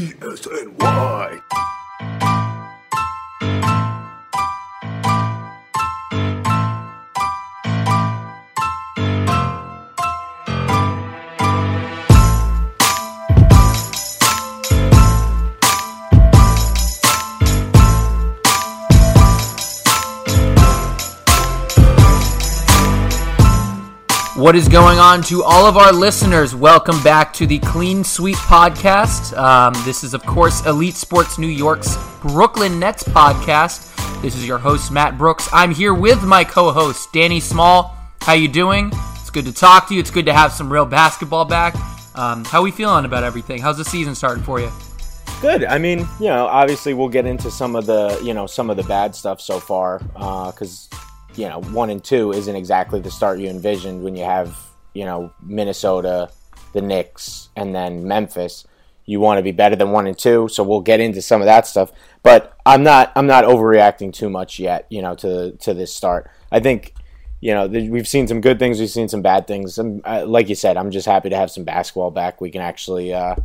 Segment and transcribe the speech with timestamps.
[0.00, 0.16] E
[24.50, 26.56] What is going on to all of our listeners?
[26.56, 29.32] Welcome back to the Clean Sweep podcast.
[29.38, 33.86] Um, this is, of course, Elite Sports New York's Brooklyn Nets podcast.
[34.22, 35.48] This is your host Matt Brooks.
[35.52, 37.96] I'm here with my co-host Danny Small.
[38.22, 38.90] How you doing?
[39.20, 40.00] It's good to talk to you.
[40.00, 41.76] It's good to have some real basketball back.
[42.16, 43.62] Um, how we feeling about everything?
[43.62, 44.72] How's the season starting for you?
[45.40, 45.62] Good.
[45.64, 48.76] I mean, you know, obviously we'll get into some of the, you know, some of
[48.76, 50.88] the bad stuff so far, because
[51.40, 54.58] you know, one and two isn't exactly the start you envisioned when you have,
[54.92, 56.30] you know, Minnesota,
[56.74, 58.66] the Knicks, and then Memphis.
[59.06, 61.46] You want to be better than one and two, so we'll get into some of
[61.46, 61.92] that stuff.
[62.22, 66.30] But I'm not, I'm not overreacting too much yet, you know, to to this start.
[66.52, 66.94] I think,
[67.40, 69.78] you know, we've seen some good things, we've seen some bad things.
[69.78, 72.42] And uh, like you said, I'm just happy to have some basketball back.
[72.42, 73.36] We can actually, uh,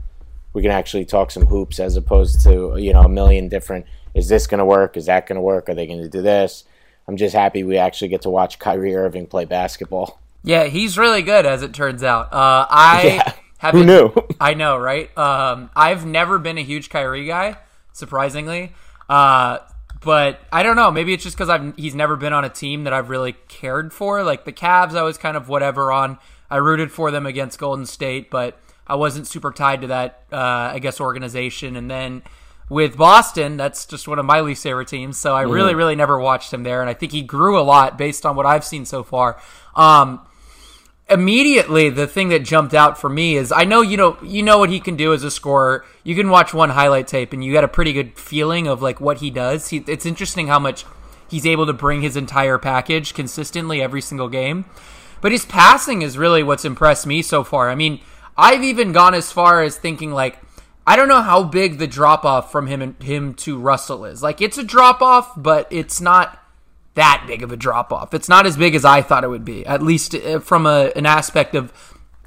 [0.52, 3.86] we can actually talk some hoops as opposed to, you know, a million different.
[4.14, 4.98] Is this going to work?
[4.98, 5.70] Is that going to work?
[5.70, 6.66] Are they going to do this?
[7.08, 10.20] I'm just happy we actually get to watch Kyrie Irving play basketball.
[10.44, 12.32] Yeah, he's really good, as it turns out.
[12.34, 13.34] Uh, I Yeah.
[13.58, 13.80] haven't.
[13.82, 14.14] Who knew?
[14.40, 15.16] I know, right?
[15.18, 17.58] Um, I've never been a huge Kyrie guy,
[17.94, 18.74] surprisingly.
[19.10, 19.60] Uh,
[20.02, 20.92] but I don't know.
[20.92, 23.92] Maybe it's just because I've he's never been on a team that I've really cared
[23.94, 24.24] for.
[24.24, 26.20] Like the Cavs, I was kind of whatever on.
[26.50, 30.24] I rooted for them against Golden State, but I wasn't super tied to that.
[30.32, 30.38] Uh,
[30.74, 31.76] I guess organization.
[31.76, 32.22] And then
[32.70, 35.18] with Boston, that's just one of my least favorite teams.
[35.18, 37.98] So I really, really never watched him there, and I think he grew a lot
[37.98, 39.40] based on what I've seen so far.
[39.76, 40.26] Um,
[41.10, 44.58] immediately the thing that jumped out for me is I know you know you know
[44.58, 45.86] what he can do as a scorer.
[46.04, 49.00] You can watch one highlight tape and you get a pretty good feeling of like
[49.00, 49.70] what he does.
[49.70, 50.86] He, it's interesting how much
[51.30, 54.66] he's able to bring his entire package consistently every single game.
[55.22, 57.70] But his passing is really what's impressed me so far.
[57.70, 58.02] I mean,
[58.38, 60.40] I've even gone as far as thinking like
[60.88, 64.22] I don't know how big the drop off from him and him to Russell is.
[64.22, 66.40] Like it's a drop off, but it's not
[66.94, 68.14] that big of a drop off.
[68.14, 70.92] It's not as big as I thought it would be, at least uh, from a,
[70.96, 71.74] an aspect of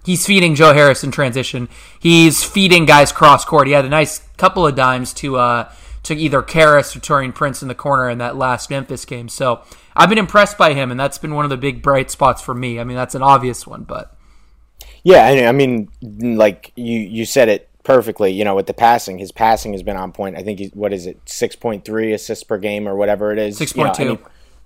[0.04, 1.68] he's feeding Joe Harris in transition.
[2.00, 3.66] He's feeding guys cross court.
[3.66, 5.72] He had a nice couple of dimes to uh,
[6.04, 9.28] to either Caris or Taurean Prince in the corner in that last Memphis game.
[9.28, 9.62] So
[9.94, 12.54] I've been impressed by him, and that's been one of the big bright spots for
[12.54, 12.80] me.
[12.80, 14.16] I mean, that's an obvious one, but
[15.02, 18.30] Yeah, I I mean, like you you said it perfectly.
[18.32, 20.36] You know, with the passing, his passing has been on point.
[20.36, 23.38] I think he's what is it, six point three assists per game or whatever it
[23.38, 23.58] is.
[23.58, 24.00] You know, 6.2.
[24.00, 24.18] I mean,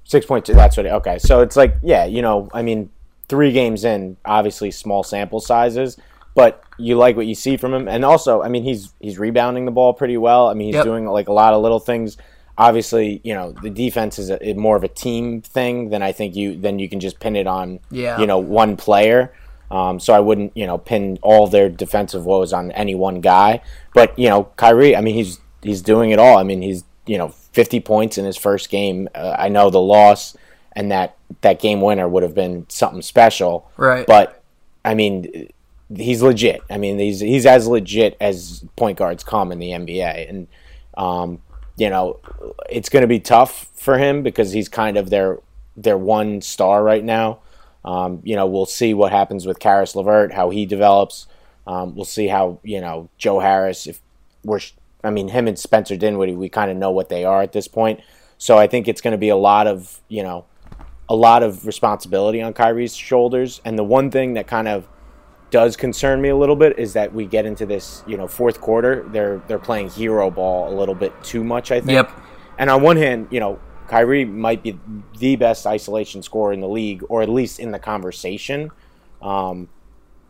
[0.04, 0.54] Six point two.
[0.54, 0.84] That's what.
[0.86, 2.90] It, okay, so it's like yeah, you know, I mean,
[3.28, 5.96] three games in, obviously small sample sizes,
[6.34, 9.64] but you like what you see from him, and also, I mean, he's he's rebounding
[9.64, 10.48] the ball pretty well.
[10.48, 10.84] I mean, he's Yep.
[10.84, 12.16] doing like a lot of little things.
[12.58, 16.34] Obviously, you know, the defense is a, more of a team thing than I think
[16.34, 16.56] you.
[16.60, 18.18] Then you can just pin it on, Yeah.
[18.18, 19.32] you know, one player.
[19.72, 23.62] Um, so I wouldn't, you know, pin all their defensive woes on any one guy.
[23.94, 26.36] But you know, Kyrie, I mean, he's he's doing it all.
[26.36, 29.08] I mean, he's you know, 50 points in his first game.
[29.14, 30.36] Uh, I know the loss
[30.74, 33.70] and that that game winner would have been something special.
[33.76, 34.06] Right.
[34.06, 34.42] But
[34.84, 35.50] I mean,
[35.94, 36.62] he's legit.
[36.70, 40.48] I mean, he's he's as legit as point guards come in the NBA, and
[40.96, 41.42] um,
[41.76, 42.20] you know,
[42.70, 45.38] it's going to be tough for him because he's kind of their
[45.76, 47.40] their one star right now.
[47.84, 51.26] Um, you know, we'll see what happens with Caris LeVert, how he develops.
[51.66, 53.86] Um, we'll see how you know Joe Harris.
[53.86, 54.00] If
[54.44, 54.60] we're,
[55.02, 57.68] I mean, him and Spencer Dinwiddie, we kind of know what they are at this
[57.68, 58.00] point.
[58.38, 60.44] So I think it's going to be a lot of you know,
[61.08, 63.60] a lot of responsibility on Kyrie's shoulders.
[63.64, 64.88] And the one thing that kind of
[65.50, 68.60] does concern me a little bit is that we get into this, you know, fourth
[68.60, 69.06] quarter.
[69.10, 71.92] They're they're playing hero ball a little bit too much, I think.
[71.92, 72.10] Yep.
[72.58, 74.78] And on one hand, you know, Kyrie might be
[75.18, 78.70] the best isolation scorer in the league, or at least in the conversation.
[79.20, 79.68] Um,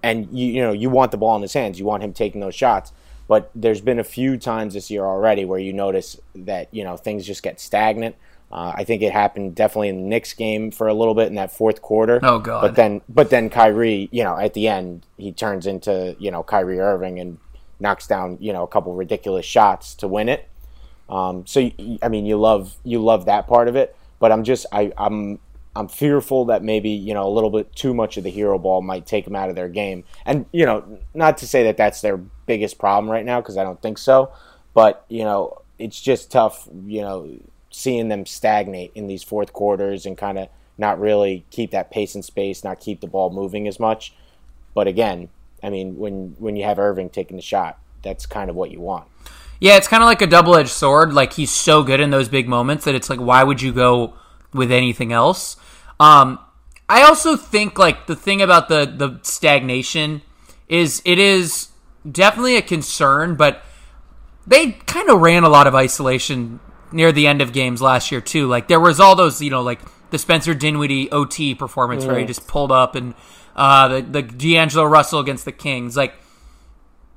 [0.03, 2.41] and you you know you want the ball in his hands, you want him taking
[2.41, 2.93] those shots.
[3.29, 6.97] But there's been a few times this year already where you notice that you know
[6.97, 8.17] things just get stagnant.
[8.53, 11.37] Uh, I think it happened definitely in the Knicks game for a little bit in
[11.37, 12.21] that fourth quarter.
[12.23, 12.61] Oh, God.
[12.61, 16.43] But then, but then Kyrie, you know, at the end he turns into you know
[16.43, 17.39] Kyrie Irving and
[17.81, 20.49] knocks down you know a couple ridiculous shots to win it.
[21.13, 21.71] Um, so
[22.03, 25.39] I mean, you love you love that part of it, but I'm just I, I'm
[25.77, 28.81] I'm fearful that maybe you know a little bit too much of the hero ball
[28.81, 32.01] might take them out of their game, and you know not to say that that's
[32.01, 34.33] their biggest problem right now because I don't think so,
[34.73, 37.29] but you know it's just tough you know
[37.69, 40.49] seeing them stagnate in these fourth quarters and kind of
[40.79, 44.15] not really keep that pace and space, not keep the ball moving as much.
[44.73, 45.29] But again,
[45.63, 48.81] I mean when when you have Irving taking the shot, that's kind of what you
[48.81, 49.09] want.
[49.63, 51.13] Yeah, it's kind of like a double edged sword.
[51.13, 54.15] Like he's so good in those big moments that it's like, why would you go
[54.53, 55.57] with anything else?
[56.01, 56.41] Um,
[56.89, 60.23] I also think like the thing about the the stagnation
[60.69, 61.69] is it is
[62.11, 63.63] definitely a concern, but
[64.49, 66.59] they kind of ran a lot of isolation
[66.91, 68.49] near the end of games last year too.
[68.49, 69.79] Like there was all those, you know, like
[70.11, 73.15] the Spencer Dinwiddie OT performance where he just pulled up and
[73.55, 75.97] uh, the the D'Angelo Russell against the Kings.
[75.97, 76.15] Like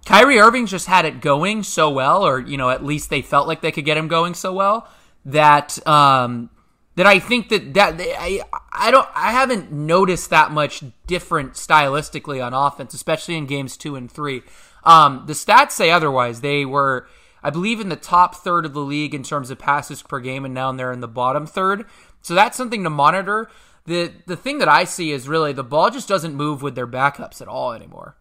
[0.06, 3.48] Kyrie Irving just had it going so well, or you know, at least they felt
[3.48, 4.88] like they could get him going so well
[5.26, 6.50] that um,
[6.96, 8.42] that I think that that I
[8.72, 13.96] I don't I haven't noticed that much different stylistically on offense, especially in games two
[13.96, 14.44] and three.
[14.84, 16.42] Um, the stats say otherwise.
[16.42, 17.08] They were,
[17.42, 20.46] I believe, in the top third of the league in terms of passes per game,
[20.46, 21.86] and now they're in the bottom third.
[22.22, 23.50] So that's something to monitor.
[23.86, 26.88] the The thing that I see is really the ball just doesn't move with their
[26.88, 28.16] backups at all anymore.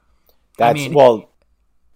[0.57, 1.31] That's I mean, well,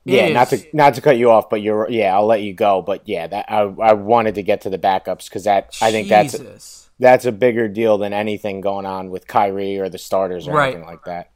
[0.09, 0.29] yeah.
[0.31, 2.15] Not to not to cut you off, but you're yeah.
[2.15, 5.29] I'll let you go, but yeah, that I I wanted to get to the backups
[5.29, 6.89] because that I think that's Jesus.
[6.99, 10.75] that's a bigger deal than anything going on with Kyrie or the starters or Right.
[10.75, 11.31] anything like that.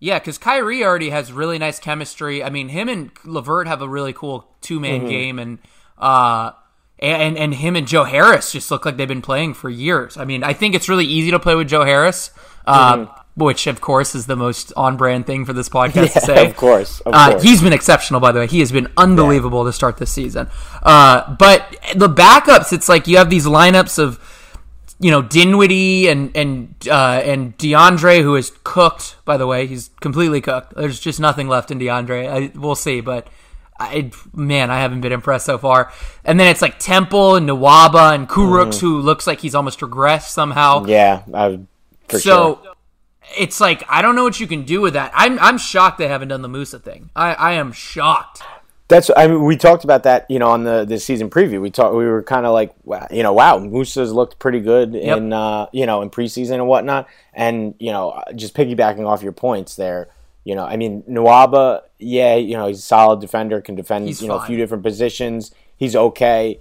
[0.00, 2.42] Yeah, because Kyrie already has really nice chemistry.
[2.42, 5.08] I mean, him and LeVert have a really cool two man Mm-hmm.
[5.08, 5.58] game, and
[5.96, 6.50] uh,
[6.98, 10.16] and and him and Joe Harris just look like they've been playing for years.
[10.16, 12.30] I mean, I think it's really easy to play with Joe Harris,
[12.66, 13.21] uh, Mm-hmm.
[13.34, 16.46] Which of course is the most on brand thing for this podcast to say.
[16.50, 17.42] of course, of Uh, course.
[17.42, 18.46] he's been exceptional, by the way.
[18.46, 20.48] He has been unbelievable to start this season.
[20.82, 24.20] Uh, but the backups, it's like you have these lineups of,
[25.00, 29.16] you know, Dinwiddie and and uh, and DeAndre, who is cooked.
[29.24, 30.74] By the way, he's completely cooked.
[30.76, 32.28] There's just nothing left in DeAndre.
[32.30, 33.28] I, we'll see, but.
[33.80, 35.90] I, man, I haven't been impressed so far.
[36.24, 40.28] And then it's like Temple and Nwaba and Kurucs, who looks like he's almost regressed
[40.28, 40.84] somehow.
[40.84, 41.58] yeah, I,
[42.08, 42.71] for so sure.
[43.36, 45.12] It's like I don't know what you can do with that.
[45.14, 47.10] I'm I'm shocked they haven't done the Musa thing.
[47.16, 48.42] I, I am shocked.
[48.88, 51.70] That's I mean we talked about that you know on the the season preview we
[51.70, 55.16] talked we were kind of like wow, you know wow Musa's looked pretty good Yep.
[55.16, 59.32] in uh, you know in preseason and whatnot and you know just piggybacking off your
[59.32, 60.08] points there
[60.44, 64.20] you know I mean Nwaba yeah you know he's a solid defender can defend He's
[64.20, 66.60] you know a few different positions he's okay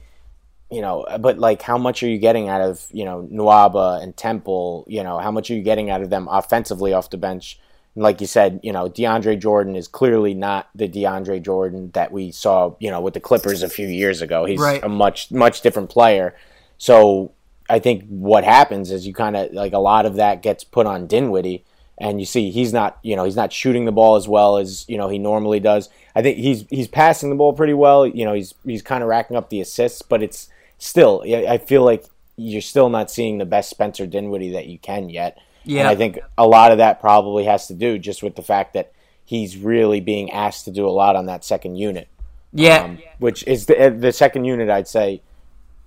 [0.71, 4.15] you know but like how much are you getting out of you know Nwaba and
[4.15, 7.59] Temple you know how much are you getting out of them offensively off the bench
[7.95, 12.11] and like you said, you know, DeAndre Jordan is clearly not the DeAndre Jordan that
[12.11, 14.45] we saw, you know, with the Clippers a few years ago.
[14.45, 14.81] He's Right.
[14.83, 16.35] a much much different player.
[16.77, 17.33] So
[17.69, 20.87] I think what happens is you kind of like a lot of that gets put
[20.87, 21.65] on Dinwiddie,
[21.97, 24.85] and you see he's not, you know, he's not shooting the ball as well as
[24.87, 25.89] you know he normally does.
[26.15, 28.07] I think he's he's passing the ball pretty well.
[28.07, 30.49] You know, he's he's kind of racking up the assists, but it's
[30.81, 32.05] still I I feel like
[32.35, 35.37] you're still not seeing the best Spencer Dinwiddie that you can yet.
[35.63, 35.81] Yeah.
[35.81, 38.73] And I think a lot of that probably has to do just with the fact
[38.73, 38.91] that
[39.23, 42.07] he's really being asked to do a lot on that second unit,
[42.51, 45.21] Yeah, um, which is the, the second unit, I'd say,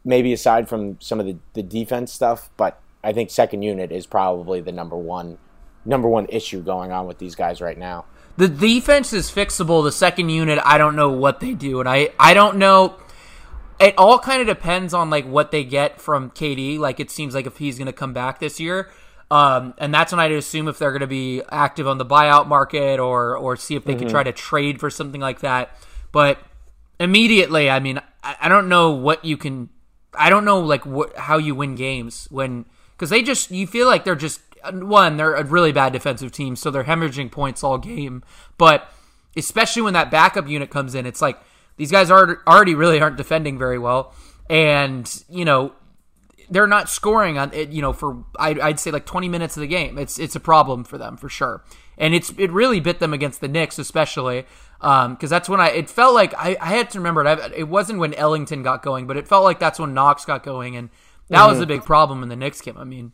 [0.05, 4.07] maybe aside from some of the, the defense stuff, but I think second unit is
[4.07, 5.39] probably the number one
[5.85, 8.05] number one issue going on with these guys right now.
[8.37, 9.83] the defense is fixable.
[9.83, 12.95] The second unit, I don't know what they do, and I I don't know.
[13.81, 16.79] It all kind of depends on like what they get from KD.
[16.79, 18.91] Like it seems like if he's going to come back this year.
[19.31, 22.47] Um, and that's when I'd assume if they're going to be active on the buyout
[22.47, 25.77] market or or see if they could try to trade for something like that.
[26.13, 26.39] But
[27.01, 29.71] immediately, I mean, I, I don't know what you can.
[30.17, 33.87] I don't know like what how you win games when because they just you feel
[33.87, 34.41] like they're just
[34.73, 38.23] one they're a really bad defensive team, so they're hemorrhaging points all game.
[38.59, 38.89] But
[39.37, 41.39] especially when that backup unit comes in, it's like
[41.77, 44.15] these guys are already really aren't defending very well,
[44.49, 45.73] and you know
[46.51, 47.71] they're not scoring on it.
[47.71, 50.41] You know, for I'd, I'd say like 20 minutes of the game, it's it's a
[50.41, 51.65] problem for them for sure.
[51.97, 54.47] And it's it really bit them against the Knicks, especially
[54.85, 57.53] um, because that's when I it felt like I, I had to remember it.
[57.57, 60.77] It wasn't when Ellington got going, but it felt like that's when Knox got going,
[60.77, 60.91] and
[61.29, 61.75] that was the mm-hmm.
[61.75, 62.77] big problem in the Knicks game.
[62.77, 63.13] I mean,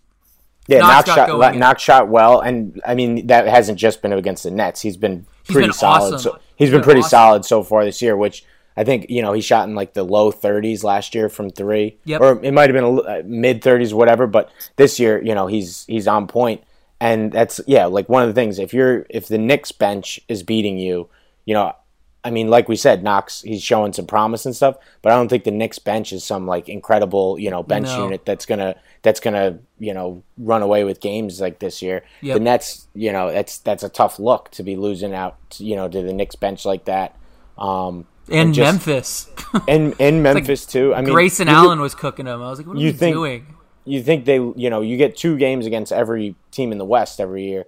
[0.67, 4.43] Yeah, Knox Knox, shot Knox shot well, and I mean that hasn't just been against
[4.43, 4.81] the Nets.
[4.81, 6.15] He's been pretty been solid.
[6.15, 6.19] awesome.
[6.19, 7.11] So he's been been pretty awesome.
[7.11, 8.17] solid so far this year.
[8.17, 8.45] Which
[8.81, 11.99] I think you know he shot in like the low 30s last year from three,
[12.07, 12.21] Yep.
[12.23, 14.27] or it might have been a mid 30s, whatever.
[14.27, 16.63] But this year, you know, he's he's on point,
[16.99, 18.59] and that's yeah, like one of the things.
[18.59, 21.09] If you're if the Knicks bench is beating you,
[21.45, 21.75] you know.
[22.23, 25.29] I mean, like we said, Knox, he's showing some promise and stuff, but I don't
[25.31, 28.05] think the Knicks bench is some like incredible, you know, bench No.
[28.05, 32.03] unit that's gonna that's gonna you know run away with games like this year.
[32.21, 32.35] Yep.
[32.35, 35.77] The Nets, you know, that's that's a tough look to be losing out, to, you
[35.77, 37.17] know, to the Knicks bench like that.
[37.57, 39.29] Um, in just- Memphis,
[39.69, 40.95] in in Memphis too.
[40.95, 42.43] I mean, Grayson Allen was cooking them.
[42.43, 43.57] I was like, what are you think- doing?
[43.87, 47.19] You think they, you know, you get two games against every team in the West
[47.19, 47.65] every year.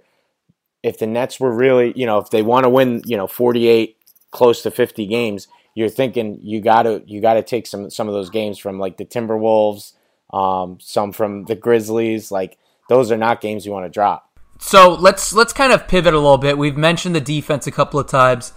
[0.83, 3.67] If the Nets were really, you know, if they want to win, you know, forty
[3.67, 3.97] eight,
[4.31, 8.07] close to fifty games, you're thinking you got to you got to take some some
[8.07, 9.93] of those games from like the Timberwolves,
[10.31, 12.31] um, some from the Grizzlies.
[12.31, 12.57] Like
[12.89, 14.29] those are not games you want to drop.
[14.59, 16.57] So let's let's kind of pivot a little bit.
[16.57, 18.53] We've mentioned the defense a couple of times.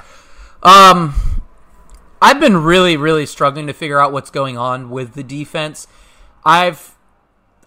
[0.62, 1.14] Um,
[2.20, 5.86] I've been really really struggling to figure out what's going on with the defense.
[6.44, 6.96] I've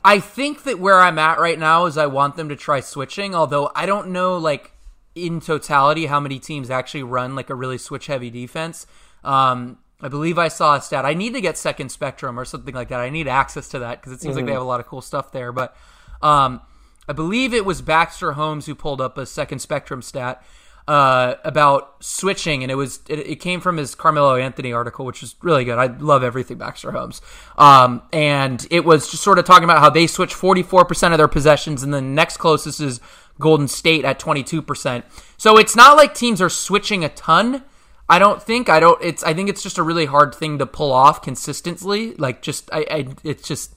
[0.04, 3.36] I think that where I'm at right now is I want them to try switching,
[3.36, 4.72] although I don't know like
[5.16, 8.88] in totality how many teams actually run like a really switch heavy defense.
[9.24, 11.06] Um, I believe I saw a stat.
[11.06, 13.02] I need to get Second Spectrum or something like that.
[13.02, 14.38] I need access to that because it seems mm-hmm.
[14.38, 15.52] like they have a lot of cool stuff there.
[15.52, 15.76] But
[16.22, 16.62] um,
[17.08, 20.42] I believe it was Baxter Holmes who pulled up a Second Spectrum stat
[20.90, 25.22] uh, about switching, and it was it, it, came from his Carmelo Anthony article, which
[25.22, 25.78] is really good.
[25.78, 27.22] I love everything Baxter Holmes,
[27.60, 31.14] um, and it was just sort of talking about how they switch forty four percent
[31.14, 33.02] of their possessions, and the next closest is
[33.40, 35.06] Golden State at twenty two percent.
[35.38, 37.64] So it's not like teams are switching a ton.
[38.10, 39.00] I don't think I don't.
[39.04, 42.16] It's I think it's just a really hard thing to pull off consistently.
[42.16, 43.76] Like just I, I it's just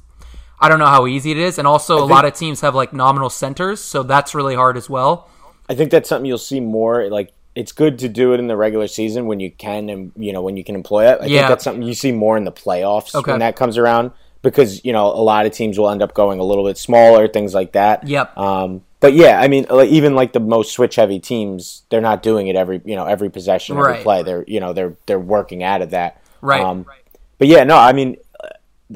[0.58, 2.94] I don't know how easy it is, and also a lot of teams have like
[2.94, 5.28] nominal centers, so that's really hard as well.
[5.68, 7.08] I think that's something you'll see more.
[7.08, 10.32] Like it's good to do it in the regular season when you can, and you
[10.32, 11.18] know when you can employ it.
[11.20, 11.40] I yeah.
[11.40, 13.32] think that's something you see more in the playoffs okay.
[13.32, 16.38] when that comes around because you know a lot of teams will end up going
[16.38, 18.06] a little bit smaller, things like that.
[18.06, 18.36] Yep.
[18.36, 22.22] Um, but yeah, I mean, like, even like the most switch heavy teams, they're not
[22.22, 24.02] doing it every you know every possession, every right.
[24.02, 24.22] play.
[24.22, 26.22] They're you know they're they're working out of that.
[26.40, 26.60] Right.
[26.60, 26.98] Um, right.
[27.38, 28.16] But yeah, no, I mean,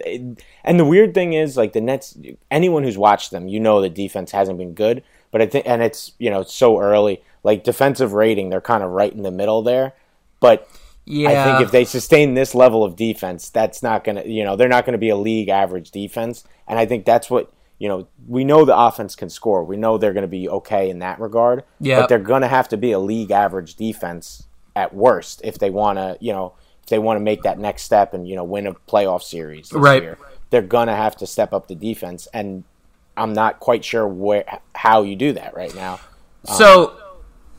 [0.05, 2.17] and the weird thing is like the Nets.
[2.51, 5.03] Anyone who's watched them, you know, the defense hasn't been good.
[5.37, 7.23] But I think, and it's you know so early.
[7.43, 9.93] Like defensive rating, they're kind of right in the middle there.
[10.41, 10.67] But
[11.05, 11.29] yeah.
[11.29, 14.67] I think if they sustain this level of defense, that's not gonna you know they're
[14.67, 16.43] not gonna be a league average defense.
[16.67, 18.09] And I think that's what you know.
[18.27, 19.63] We know the offense can score.
[19.63, 21.65] We know they're gonna be okay in that regard.
[21.81, 22.01] Yeah.
[22.01, 25.99] But they're gonna have to be a league average defense at worst if they want
[25.99, 28.67] to you know if they want to make that next step and you know win
[28.67, 30.03] a playoff series right.
[30.03, 32.65] Year, they're gonna have to step up the defense and
[33.17, 36.01] I'm not quite sure where how you do that right now.
[36.45, 36.97] So,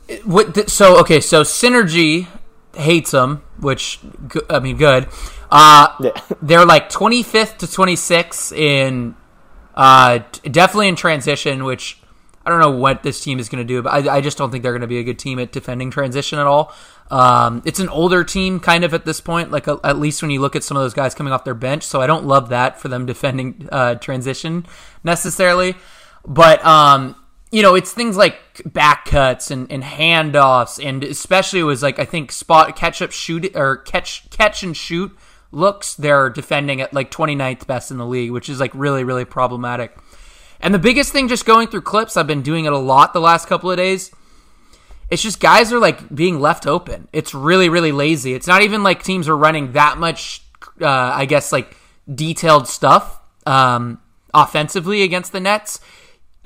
[0.08, 0.70] um, what?
[0.70, 2.26] So okay, so synergy
[2.74, 4.00] hates them, which
[4.48, 5.08] I mean, good.
[5.50, 6.10] Uh, yeah.
[6.42, 9.14] they're like 25th to 26th in,
[9.74, 12.00] uh, definitely in transition, which
[12.44, 14.50] I don't know what this team is going to do, but I, I, just don't
[14.50, 16.72] think they're going to be a good team at defending transition at all.
[17.10, 20.30] Um, it's an older team, kind of at this point, like a, at least when
[20.30, 21.84] you look at some of those guys coming off their bench.
[21.84, 24.66] So I don't love that for them defending uh, transition
[25.04, 25.74] necessarily.
[26.26, 27.16] But um,
[27.50, 28.36] you know, it's things like
[28.66, 33.12] back cuts and, and handoffs, and especially it was like I think spot catch up
[33.12, 35.16] shoot or catch catch and shoot
[35.50, 35.94] looks.
[35.94, 39.96] They're defending at like 29th best in the league, which is like really really problematic.
[40.60, 43.20] And the biggest thing, just going through clips, I've been doing it a lot the
[43.20, 44.10] last couple of days
[45.10, 47.08] it's just guys are like being left open.
[47.12, 48.34] It's really, really lazy.
[48.34, 50.42] It's not even like teams are running that much,
[50.80, 51.76] uh, I guess, like
[52.12, 54.00] detailed stuff um,
[54.34, 55.80] offensively against the Nets.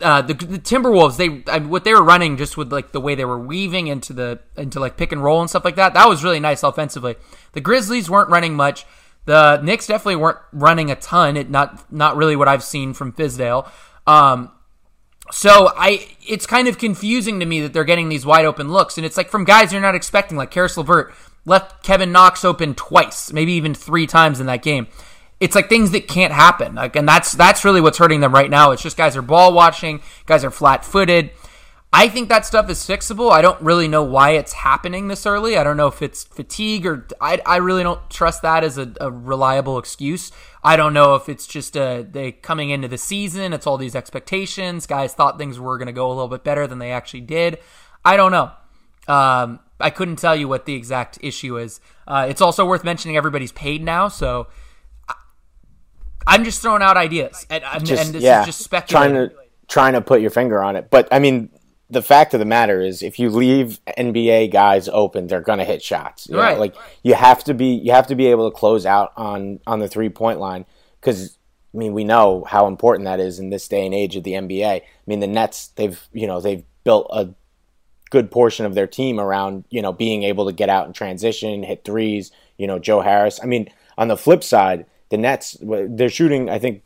[0.01, 3.15] Uh, the, the, Timberwolves, they I, what they were running just with like the way
[3.15, 5.95] they were weaving into the into like pick and roll and stuff like that.
[5.95, 7.17] That was really nice offensively.
[7.53, 8.85] The Grizzlies weren't running much.
[9.27, 11.37] The Knicks definitely weren't running a ton.
[11.37, 13.71] It not not really what I've seen from Fizdale.
[14.07, 14.51] Um,
[15.33, 18.99] so I, it's kind of confusing to me that they're getting these wide open looks,
[18.99, 21.15] and it's like from guys you're not expecting, like Caris LeVert
[21.47, 24.89] left Kevin Knox open twice, maybe even three times in that game.
[25.41, 28.51] It's like things that can't happen, like, and that's that's really what's hurting them right
[28.51, 28.71] now.
[28.71, 31.31] It's just guys are ball watching, guys are flat footed.
[31.95, 33.31] I think that stuff is fixable.
[33.31, 35.59] I don't really know why it's happening this early.
[35.59, 38.93] I don't know if it's fatigue or I, I really don't trust that as a,
[38.99, 40.33] a reliable excuse.
[40.65, 43.53] I don't know if it's just uh, they coming into the season.
[43.53, 44.87] It's all these expectations.
[44.87, 47.59] Guys thought things were going to go a little bit better than they actually did.
[48.05, 48.53] I don't know.
[49.07, 51.81] Um, I couldn't tell you what the exact issue is.
[52.09, 54.47] Uh, it's also worth mentioning everybody's paid now, so
[56.27, 59.15] I'm just throwing out ideas, and, just, and this yeah, is just speculating.
[59.15, 59.35] Trying to
[59.69, 61.51] trying to put your finger on it, but I mean,
[61.93, 65.65] the fact of the matter is, if you leave NBA guys open, they're going to
[65.65, 66.27] hit shots.
[66.27, 66.55] You right.
[66.55, 66.61] Know?
[66.61, 69.79] Like you have to be, you have to be able to close out on on
[69.79, 70.65] the three point line
[71.01, 71.37] because
[71.75, 74.33] I mean we know how important that is in this day and age of the
[74.33, 74.65] NBA.
[74.65, 77.35] I mean the Nets, they've you know they've built a
[78.11, 81.63] good portion of their team around you know being able to get out and transition,
[81.63, 82.33] hit threes.
[82.57, 83.39] You know Joe Harris.
[83.43, 83.69] I mean
[83.99, 86.85] on the flip side, the Nets they're shooting I think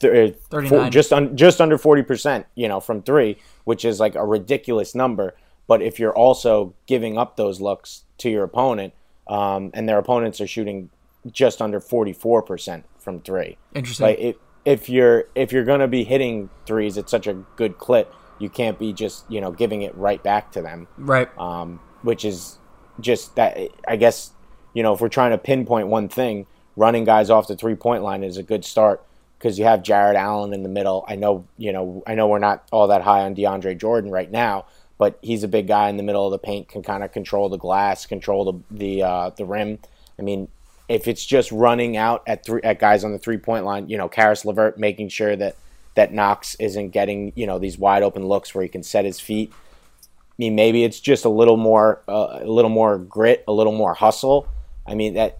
[0.00, 0.32] th-
[0.72, 2.46] uh, just un- just under forty percent.
[2.54, 5.34] You know from three which is like a ridiculous number.
[5.66, 8.94] But if you're also giving up those looks to your opponent,
[9.26, 10.88] um, and their opponents are shooting
[11.32, 13.58] just under 44% from three.
[13.74, 14.06] Interesting.
[14.06, 17.76] Like if, if you're if you're going to be hitting threes at such a good
[17.78, 20.86] clip, you can't be just, you know, giving it right back to them.
[20.96, 21.28] Right.
[21.36, 22.58] Um, which is
[23.00, 24.30] just that I guess
[24.74, 28.04] you know, if we're trying to pinpoint one thing, running guys off the three point
[28.04, 29.04] line is a good start
[29.38, 31.04] because you have Jarrett Allen in the middle.
[31.08, 34.30] I know, you know, I know we're not all that high on DeAndre Jordan right
[34.30, 34.66] now,
[34.98, 37.48] but he's a big guy in the middle of the paint, can kind of control
[37.48, 39.78] the glass, control the the uh, the rim.
[40.18, 40.48] I mean,
[40.88, 43.98] if it's just running out at three at guys on the three point line, you
[43.98, 45.56] know, Caris LeVert making sure that
[45.94, 49.20] that Knox isn't getting you know these wide open looks where he can set his
[49.20, 49.52] feet.
[49.52, 53.72] I mean, maybe it's just a little more uh, a little more grit, a little
[53.72, 54.48] more hustle.
[54.86, 55.38] I mean that.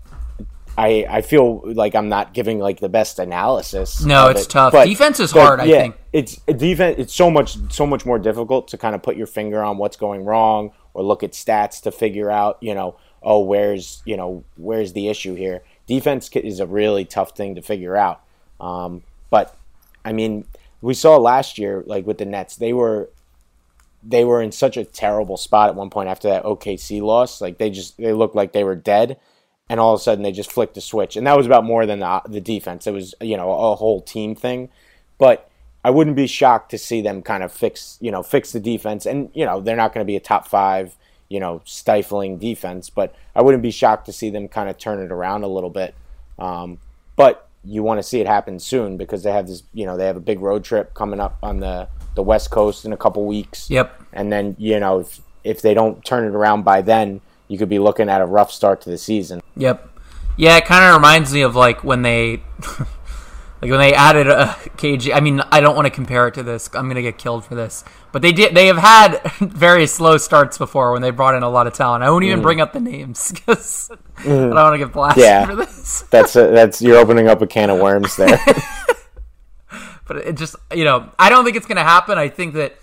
[0.78, 4.04] I, I feel like I'm not giving like the best analysis.
[4.04, 4.50] No, it's it.
[4.50, 4.72] tough.
[4.72, 5.60] But, defense is hard.
[5.60, 6.96] yeah, I think it's defense.
[6.98, 9.96] It's so much so much more difficult to kind of put your finger on what's
[9.96, 14.44] going wrong or look at stats to figure out you know oh where's you know
[14.56, 15.62] where's the issue here.
[15.86, 18.20] Defense is a really tough thing to figure out.
[18.60, 19.56] Um, but
[20.04, 20.46] I mean,
[20.82, 23.08] we saw last year like with the Nets, they were
[24.02, 27.40] they were in such a terrible spot at one point after that OKC loss.
[27.40, 29.18] Like they just they looked like they were dead,
[29.68, 31.86] and all of a sudden they just flicked a switch, and that was about more
[31.86, 32.86] than the the defense.
[32.86, 34.68] It was you know a whole team thing,
[35.18, 35.50] but.
[35.84, 39.06] I wouldn't be shocked to see them kind of fix, you know, fix the defense.
[39.06, 40.96] And you know, they're not going to be a top five,
[41.28, 42.90] you know, stifling defense.
[42.90, 45.70] But I wouldn't be shocked to see them kind of turn it around a little
[45.70, 45.94] bit.
[46.40, 46.78] Um,
[47.14, 50.06] but you want to see it happen soon because they have this, you know, they
[50.06, 53.24] have a big road trip coming up on the the West Coast in a couple
[53.24, 53.70] weeks.
[53.70, 54.02] Yep.
[54.12, 57.68] And then you know, if if they don't turn it around by then, you could
[57.68, 59.40] be looking at a rough start to the season.
[59.56, 59.90] Yep.
[60.36, 62.42] Yeah, it kind of reminds me of like when they,
[63.62, 65.14] like when they added uh, a KG.
[65.14, 66.68] I mean, I don't want to compare it to this.
[66.74, 67.84] I'm gonna get killed for this.
[68.12, 68.54] But they did.
[68.54, 72.04] They have had very slow starts before when they brought in a lot of talent.
[72.04, 72.42] I won't even mm.
[72.42, 74.24] bring up the names because mm.
[74.24, 75.46] I don't want to get blasted Yeah.
[75.46, 76.02] for this.
[76.10, 78.38] That's a, that's you're opening up a can of worms there.
[80.06, 82.18] but it just you know I don't think it's gonna happen.
[82.18, 82.76] I think that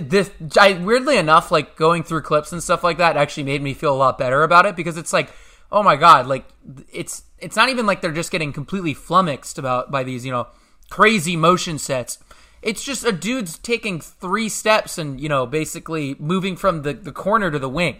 [0.00, 3.62] th- this I, weirdly enough, like going through clips and stuff like that, actually made
[3.62, 5.32] me feel a lot better about it because it's like,
[5.70, 6.44] oh my god, like
[6.92, 10.46] it's it's not even like they're just getting completely flummoxed about by these you know
[10.90, 12.18] crazy motion sets.
[12.62, 17.12] It's just a dude's taking three steps and you know basically moving from the, the
[17.12, 17.96] corner to the wing.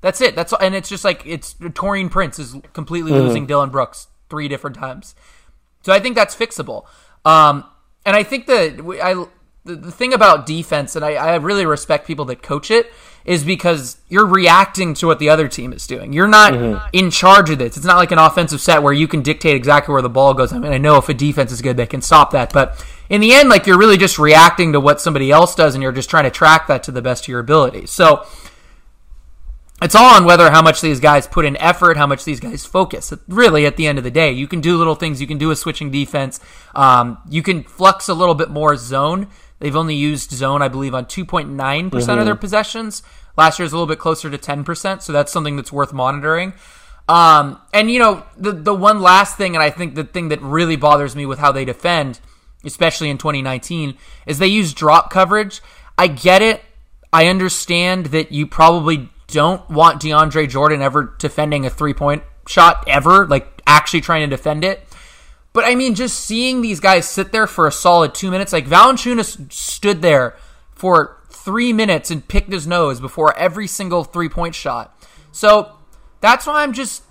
[0.00, 0.36] That's it.
[0.36, 4.76] That's and it's just like it's Taurean Prince is completely losing Dillon Brooks three different
[4.76, 5.14] times.
[5.82, 6.84] So I think that's fixable.
[7.24, 7.64] Um,
[8.06, 9.24] and I think that we- I
[9.64, 12.92] the, the thing about defense, and I, I really respect people that coach it,
[13.24, 16.12] is because you're reacting to what the other team is doing.
[16.12, 17.76] You're not in charge of this.
[17.76, 20.52] It's not like an offensive set where you can dictate exactly where the ball goes.
[20.52, 23.22] I mean, I know if a defense is good, they can stop that, but in
[23.22, 26.10] the end, like you're really just reacting to what somebody else does, and you're just
[26.10, 27.86] trying to track that to the best of your ability.
[27.86, 28.26] So
[29.82, 32.64] it's all on whether how much these guys put in effort, how much these guys
[32.64, 33.12] focus.
[33.26, 35.20] Really, at the end of the day, you can do little things.
[35.20, 36.40] You can do a switching defense.
[36.74, 39.28] Um, you can flux a little bit more zone.
[39.64, 43.02] They've only used zone, I believe, on 2.9% of their possessions.
[43.34, 46.52] Last year's a little bit closer to 10%, so that's something that's worth monitoring.
[47.08, 50.42] Um, and, you know, the, the one last thing, and I think the thing that
[50.42, 52.20] really bothers me with how they defend,
[52.62, 53.96] especially in 2019,
[54.26, 55.62] is they use drop coverage.
[55.96, 56.60] I get it.
[57.10, 62.84] I understand that you probably don't want DeAndre Jordan ever defending a three point shot
[62.86, 64.86] ever, like actually trying to defend it.
[65.54, 68.66] But I mean, just seeing these guys sit there for a solid two minutes, like
[68.66, 70.36] Valanciunas stood there
[70.72, 75.00] for three minutes and picked his nose before every single three point shot.
[75.30, 75.76] So
[76.20, 77.04] that's why I'm just,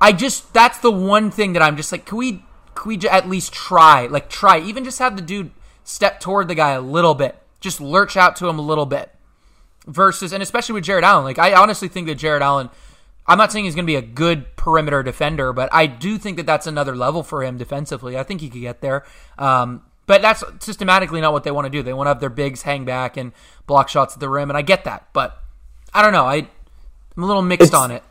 [0.00, 2.44] I just, that's the one thing that I'm just like, can we,
[2.76, 5.50] can we at least try, like try, even just have the dude
[5.82, 9.12] step toward the guy a little bit, just lurch out to him a little bit
[9.88, 11.24] versus, and especially with Jarrett Allen.
[11.24, 12.70] Like, I honestly think that Jarrett Allen,
[13.26, 16.36] I'm not saying he's going to be a good perimeter defender, but I do think
[16.38, 18.18] that that's another level for him defensively.
[18.18, 19.04] I think he could get there.
[19.38, 21.82] Um, but that's systematically not what they want to do.
[21.82, 23.32] They want to have their bigs hang back and
[23.66, 25.08] block shots at the rim, and I get that.
[25.12, 25.40] But
[25.94, 26.24] I don't know.
[26.24, 26.48] I,
[27.16, 28.02] I'm a little mixed It's- on it.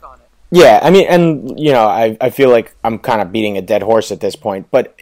[0.53, 3.61] Yeah, I mean, and you know, I I feel like I'm kind of beating a
[3.61, 4.99] dead horse at this point, but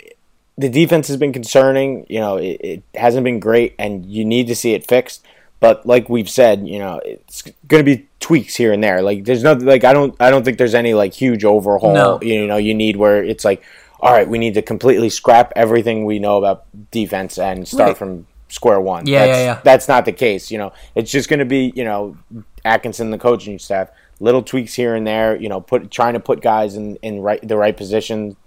[0.60, 2.06] the defense has been concerning.
[2.08, 5.26] You know, it, it hasn't been great, and you need to see it fixed.
[5.60, 9.02] But like we've said, you know, it's going to be tweaks here and there.
[9.02, 11.93] Like there's no like I don't I don't think there's any like huge overhaul.
[11.93, 12.22] No.
[12.22, 13.62] You know, you need where it's like,
[14.00, 17.98] all right, we need to completely scrap everything we know about defense and start Right.
[17.98, 19.06] from square one.
[19.06, 19.62] Yeah, that's, yeah, yeah.
[19.63, 20.50] That's not the case.
[20.50, 22.17] You know, it's just going to be you know
[22.63, 23.89] Atkinson, the coaching staff,
[24.22, 25.36] little tweaks here and there.
[25.36, 28.38] You know, put trying to put guys in in right the right position,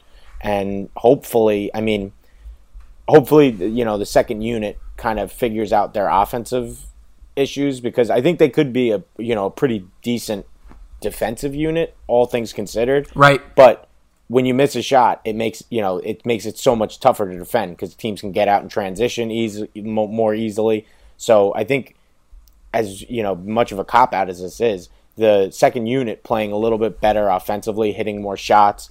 [0.41, 2.13] and hopefully, I mean,
[3.07, 6.87] hopefully, you know, the second unit kind of figures out their offensive
[7.37, 10.47] issues because I think they could be a you know a pretty decent
[11.01, 13.09] defensive unit, all things considered.
[13.15, 13.43] Right.
[13.55, 13.89] But
[14.29, 17.31] when you miss a shot, it makes you know it makes it so much tougher
[17.31, 20.87] to defend because teams can get out and transition easy more easily.
[21.19, 21.97] So I think,
[22.73, 26.53] as you know, much of a cop out as this is, the second unit playing
[26.53, 28.91] a little bit better offensively, hitting more shots.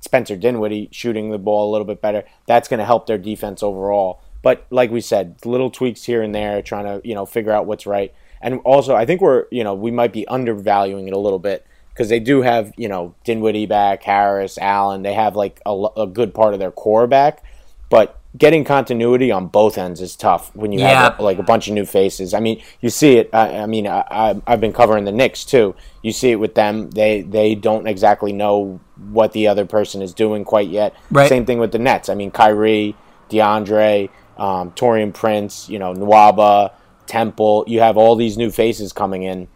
[0.00, 2.24] Spencer Dinwiddie shooting the ball a little bit better.
[2.46, 4.22] That's going to help their defense overall.
[4.42, 7.66] But like we said, little tweaks here and there, trying to you know figure out
[7.66, 8.12] what's right.
[8.40, 11.66] And also, I think we're you know we might be undervaluing it a little bit
[11.90, 15.02] because they do have you know Dinwiddie back, Harris, Allen.
[15.02, 17.42] They have like a, a good part of their core back,
[17.90, 21.10] but getting continuity on both ends is tough when you Yeah.
[21.10, 22.32] have like a bunch of new faces.
[22.32, 23.28] I mean, you see it.
[23.32, 25.74] I, I mean, I, I've been covering the Knicks too.
[26.00, 26.90] You see it with them.
[26.92, 30.94] They they don't exactly know what the other person is doing quite yet.
[31.10, 31.28] Right.
[31.28, 32.08] Same thing with the Nets.
[32.08, 32.94] I mean, Kyrie,
[33.30, 34.08] DeAndre,
[34.40, 36.72] um, Taurean Prince, you know, Nwaba,
[37.06, 37.64] Temple.
[37.68, 39.46] You have all these new faces coming in.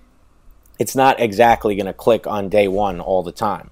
[0.78, 3.70] It's not exactly going to click on day one all the time.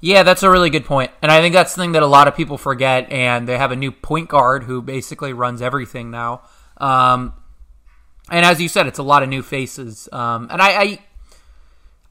[0.00, 1.12] Yeah, that's a really good point.
[1.20, 3.12] And I think that's the thing that a lot of people forget.
[3.12, 6.42] And they have a new point guard who basically runs everything now.
[6.78, 7.34] Um,
[8.30, 10.08] and as you said, it's a lot of new faces.
[10.10, 10.98] Um, and I, I,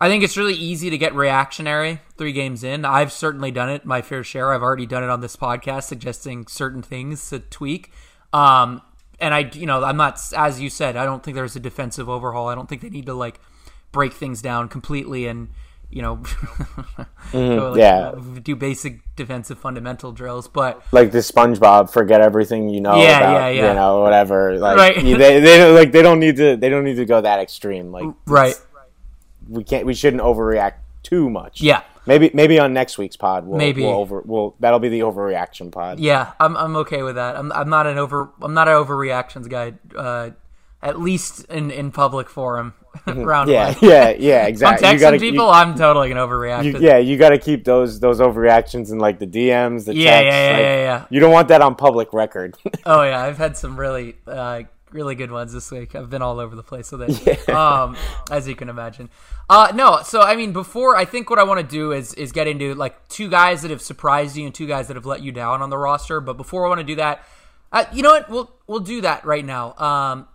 [0.01, 2.85] I think it's really easy to get reactionary three games in.
[2.85, 4.51] I've certainly done it my fair share.
[4.51, 7.91] I've already done it on this podcast, suggesting certain things to tweak.
[8.33, 8.81] Um,
[9.19, 12.09] and I, you know, I'm not, as you said, I don't think there's a defensive
[12.09, 12.47] overhaul.
[12.47, 13.39] I don't think they need to like
[13.91, 15.49] break things down completely and,
[15.91, 16.15] you know,
[17.31, 18.15] go, like, yeah.
[18.41, 20.47] do basic defensive fundamental drills.
[20.47, 23.67] But like the SpongeBob, forget everything you know Yeah, about, yeah, yeah.
[23.69, 24.57] you know, whatever.
[24.57, 24.95] Like Right.
[24.95, 27.91] they, they like they don't need to they don't need to go that extreme.
[27.91, 28.55] Like right,
[29.51, 31.61] we can't we shouldn't overreact too much.
[31.61, 31.81] yeah.
[32.07, 33.83] Maybe maybe on next week's pod we'll Maybe.
[33.83, 35.99] we'll over we'll that'll be the overreaction pod.
[35.99, 37.35] Yeah, I'm I'm okay with that.
[37.37, 39.73] I'm I'm not an over I'm not an overreactions guy.
[39.95, 40.31] Uh,
[40.81, 42.73] at least in in public forum,
[43.05, 43.75] round Yeah, one.
[43.83, 44.87] yeah, yeah, I'm exactly.
[44.87, 45.45] texting You gotta, people.
[45.45, 46.63] you- I'm totally gonna overreact.
[46.63, 50.21] you- yeah, you got to keep those those overreactions in like the DMs, the Yeah,
[50.21, 50.25] texts.
[50.35, 51.05] yeah, yeah, like, yeah, yeah.
[51.11, 52.55] You don't want that on public record.
[52.85, 55.95] Oh yeah, I've had some really uh, really good ones this week.
[55.95, 57.49] I've been all over the place with it.
[57.51, 57.97] Um,
[58.31, 59.09] as you can imagine.
[59.49, 62.31] Uh, no, so I mean, before I think what I want to do is is
[62.31, 65.21] get into like two guys that have surprised you and two guys that have let
[65.21, 66.21] you down on the roster.
[66.21, 67.23] But before I want to do that,
[67.71, 68.29] uh, you know what?
[68.29, 69.75] We'll we'll do that right now.
[69.77, 70.27] Um,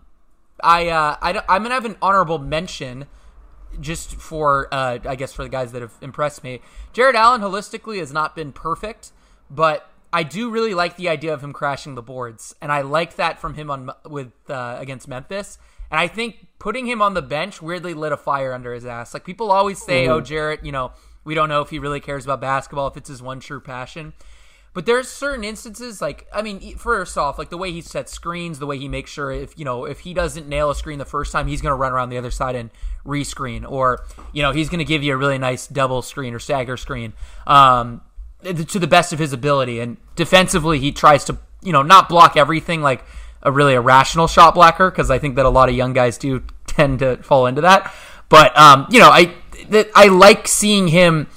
[0.61, 3.07] I uh, I I'm gonna have an honorable mention
[3.79, 6.61] just for uh, I guess for the guys that have impressed me.
[6.93, 9.11] Jarrett Allen holistically has not been perfect,
[9.49, 13.15] but I do really like the idea of him crashing the boards, and I like
[13.17, 15.57] that from him on with uh, against Memphis.
[15.91, 19.13] And I think putting him on the bench weirdly lit a fire under his ass.
[19.13, 20.91] Like people always say, "Oh, Jarrett, you know,
[21.23, 24.13] we don't know if he really cares about basketball, if it's his one true passion."
[24.73, 28.59] But there's certain instances, like I mean, first off, like the way he sets screens,
[28.59, 31.05] the way he makes sure if you know if he doesn't nail a screen the
[31.05, 32.69] first time, he's going to run around the other side and
[33.03, 36.39] rescreen, or you know he's going to give you a really nice double screen or
[36.39, 37.13] stagger screen
[37.47, 38.01] um,
[38.43, 39.79] to the best of his ability.
[39.79, 43.03] And defensively, he tries to you know not block everything like
[43.43, 46.43] a really irrational shot blocker because I think that a lot of young guys do
[46.67, 47.93] tend to fall into that.
[48.29, 49.35] But um, you know, I
[49.95, 51.27] I like seeing him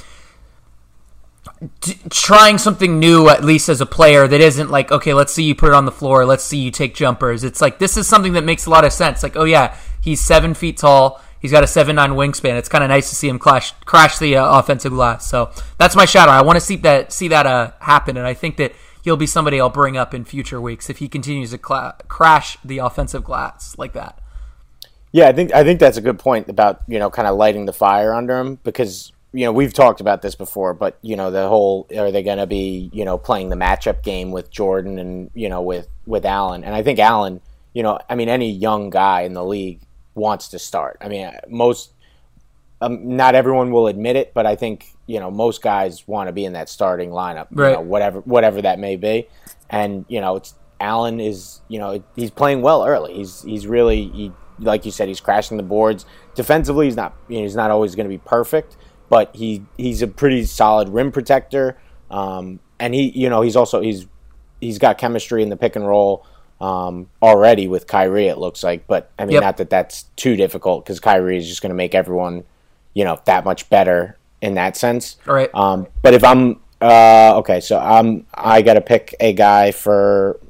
[1.80, 5.44] t- trying something new at least as a player that isn't like okay let's see
[5.44, 8.06] you put it on the floor let's see you take jumpers it's like this is
[8.06, 11.52] something that makes a lot of sense like oh yeah he's seven feet tall he's
[11.52, 12.56] got a seven nine wingspan.
[12.56, 15.28] It's kind of nice to see him crash crash the uh, offensive glass.
[15.28, 18.34] So that's my shadow i want to see that see that uh, happen and i
[18.34, 18.72] think that
[19.02, 22.78] he'll be somebody i'll bring up in future weeks if he continues to crash the
[22.78, 24.20] offensive glass like that.
[25.12, 27.66] Yeah, I think I think that's a good point about you know kind of lighting
[27.66, 31.30] the fire under him because you know we've talked about this before, but you know
[31.32, 34.98] the whole are they going to be you know playing the matchup game with Jordan
[34.98, 37.40] and you know with with Allen, and I think Allen,
[37.72, 39.80] you know, I mean any young guy in the league
[40.14, 40.98] wants to start.
[41.00, 41.92] I mean most.
[42.82, 46.32] Um, not everyone will admit it, but I think you know most guys want to
[46.32, 49.28] be in that starting lineup, you know, whatever whatever that may be.
[49.68, 53.14] And you know, it's Allen is you know he's playing well early.
[53.14, 56.86] He's he's really he, like you said he's crashing the boards defensively.
[56.86, 58.76] He's not you know, he's not always going to be perfect,
[59.10, 61.76] but he he's a pretty solid rim protector.
[62.10, 64.06] Um, and he you know he's also he's
[64.60, 66.26] he's got chemistry in the pick and roll
[66.60, 68.26] um, already with Kyrie.
[68.26, 69.42] It looks like, but I mean Yep.
[69.42, 72.44] not that that's too difficult because Kyrie is just going to make everyone
[72.94, 75.16] you know that much better in that sense.
[75.28, 75.50] All right.
[75.54, 80.40] Um, but if I'm uh, okay, so I'm I got to pick a guy for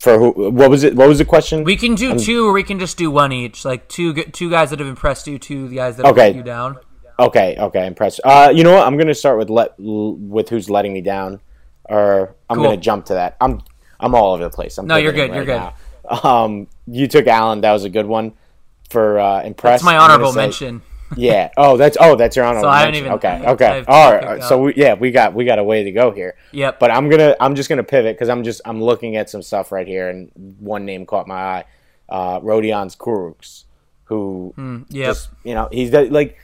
[0.00, 0.50] for who?
[0.50, 0.94] What was it?
[0.96, 1.64] What was the question?
[1.64, 4.70] we can do two or we can just do one each like two two guys
[4.70, 6.28] that have impressed you two guys that have Okay.
[6.28, 6.76] let you down
[7.18, 8.20] okay, okay, impressed.
[8.24, 8.86] Uh, you know what?
[8.86, 11.40] I'm gonna start with let with who's letting me down,
[11.84, 12.64] or I'm Cool.
[12.64, 13.36] gonna jump to that.
[13.40, 13.62] I'm
[14.00, 14.78] I'm all over the place.
[14.78, 15.74] I'm No, you're good, you're right
[16.06, 16.30] now.
[16.30, 17.62] Um, you took Allen.
[17.62, 18.34] That was a good one
[18.90, 19.82] for uh, impressed.
[19.82, 20.82] That's my honorable say- mention.
[21.16, 21.50] Yeah.
[21.56, 23.06] Oh, that's oh, that's your honorable I haven't mention.
[23.06, 23.46] even- okay.
[23.46, 23.66] I- Okay.
[23.66, 24.42] I've All right.
[24.42, 26.34] So we, yeah, we got we got a way to go here.
[26.50, 26.80] Yep.
[26.80, 29.70] But I'm gonna I'm just gonna pivot because I'm just I'm looking at some stuff
[29.70, 31.64] right here, and one name caught my eye.
[32.08, 33.64] Uh, Rodions Kurucs.
[34.04, 34.54] who
[34.88, 35.06] yep.
[35.06, 36.36] just you know he's like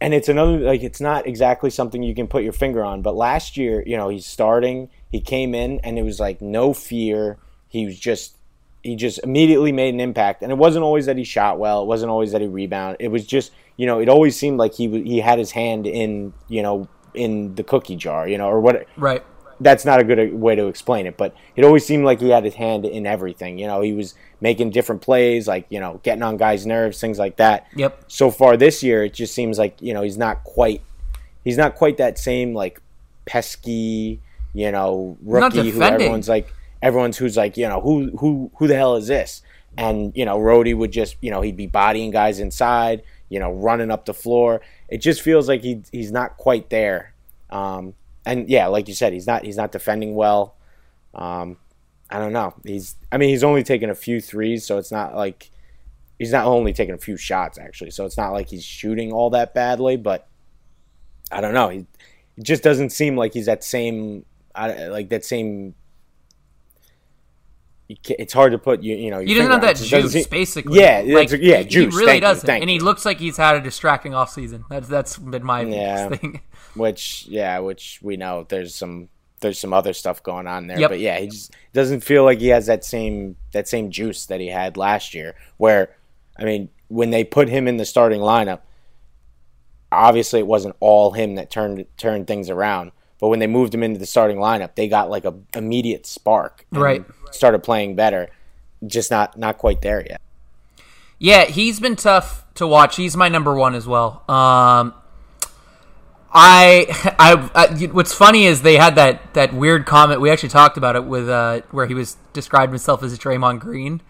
[0.00, 3.14] and it's another like it's not exactly something you can put your finger on but
[3.16, 7.36] last year you know he's starting he came in and it was like no fear
[7.68, 8.36] he was just
[8.82, 11.86] he just immediately made an impact and it wasn't always that he shot well it
[11.86, 15.02] wasn't always that he rebounded it was just you know it always seemed like he
[15.02, 18.86] he had his hand in you know in the cookie jar you know or what
[18.96, 19.24] Right.
[19.60, 22.44] that's not a good way to explain it, but it always seemed like he had
[22.44, 23.58] his hand in everything.
[23.58, 27.18] You know, he was making different plays, like you know, getting on guys' nerves, things
[27.18, 27.66] like that.
[27.74, 28.04] Yep.
[28.08, 30.82] So far this year, it just seems like you know he's not quite,
[31.44, 32.80] he's not quite that same like
[33.26, 34.20] pesky,
[34.54, 38.76] you know, rookie who everyone's like, everyone's who's like, you know, who who who the
[38.76, 39.42] hell is this?
[39.76, 43.52] And you know, Rhodey would just, you know, he'd be bodying guys inside, you know,
[43.52, 44.60] running up the floor.
[44.88, 47.12] It just feels like he he's not quite there.
[47.50, 47.94] Um,
[48.26, 50.54] and yeah, like you said, he's not he's not defending well.
[51.14, 51.56] Um,
[52.10, 52.54] I don't know.
[52.64, 55.50] He's I mean he's only taken a few threes, so it's not like
[56.18, 57.90] he's not only taking a few shots actually.
[57.90, 60.26] So it's not like he's shooting all that badly, but
[61.30, 61.68] I don't know.
[61.68, 61.86] He
[62.36, 64.24] it just doesn't seem like he's that same
[64.56, 65.74] like that same.
[67.88, 69.20] It's hard to put you you know.
[69.20, 70.78] He doesn't have that juice, basically.
[70.78, 71.94] Yeah, like, yeah, juice.
[71.94, 74.64] He really Thank doesn't, thank and he looks like he's had a distracting off season.
[74.68, 76.08] That's that's been my Yeah.
[76.10, 76.42] thing.
[76.74, 79.08] which yeah, which we know there's some
[79.40, 80.78] there's some other stuff going on there.
[80.78, 80.90] Yep.
[80.90, 84.40] But yeah, he just doesn't feel like he has that same that same juice that
[84.40, 85.34] he had last year.
[85.56, 85.96] Where
[86.38, 88.60] I mean, when they put him in the starting lineup,
[89.90, 92.92] obviously it wasn't all him that turned turned things around.
[93.20, 96.64] But when they moved him into the starting lineup, they got like a immediate spark.
[96.70, 97.04] and Right.
[97.32, 98.28] Started playing better.
[98.86, 100.20] Just not not quite there yet.
[101.18, 102.94] Yeah, he's been tough to watch.
[102.94, 104.22] He's my number one as well.
[104.30, 104.94] Um,
[106.32, 106.86] I,
[107.18, 110.20] I, I, what's funny is they had that that weird comment.
[110.20, 113.60] We actually talked about it with uh, where he was described himself as a Draymond
[113.60, 114.00] Green,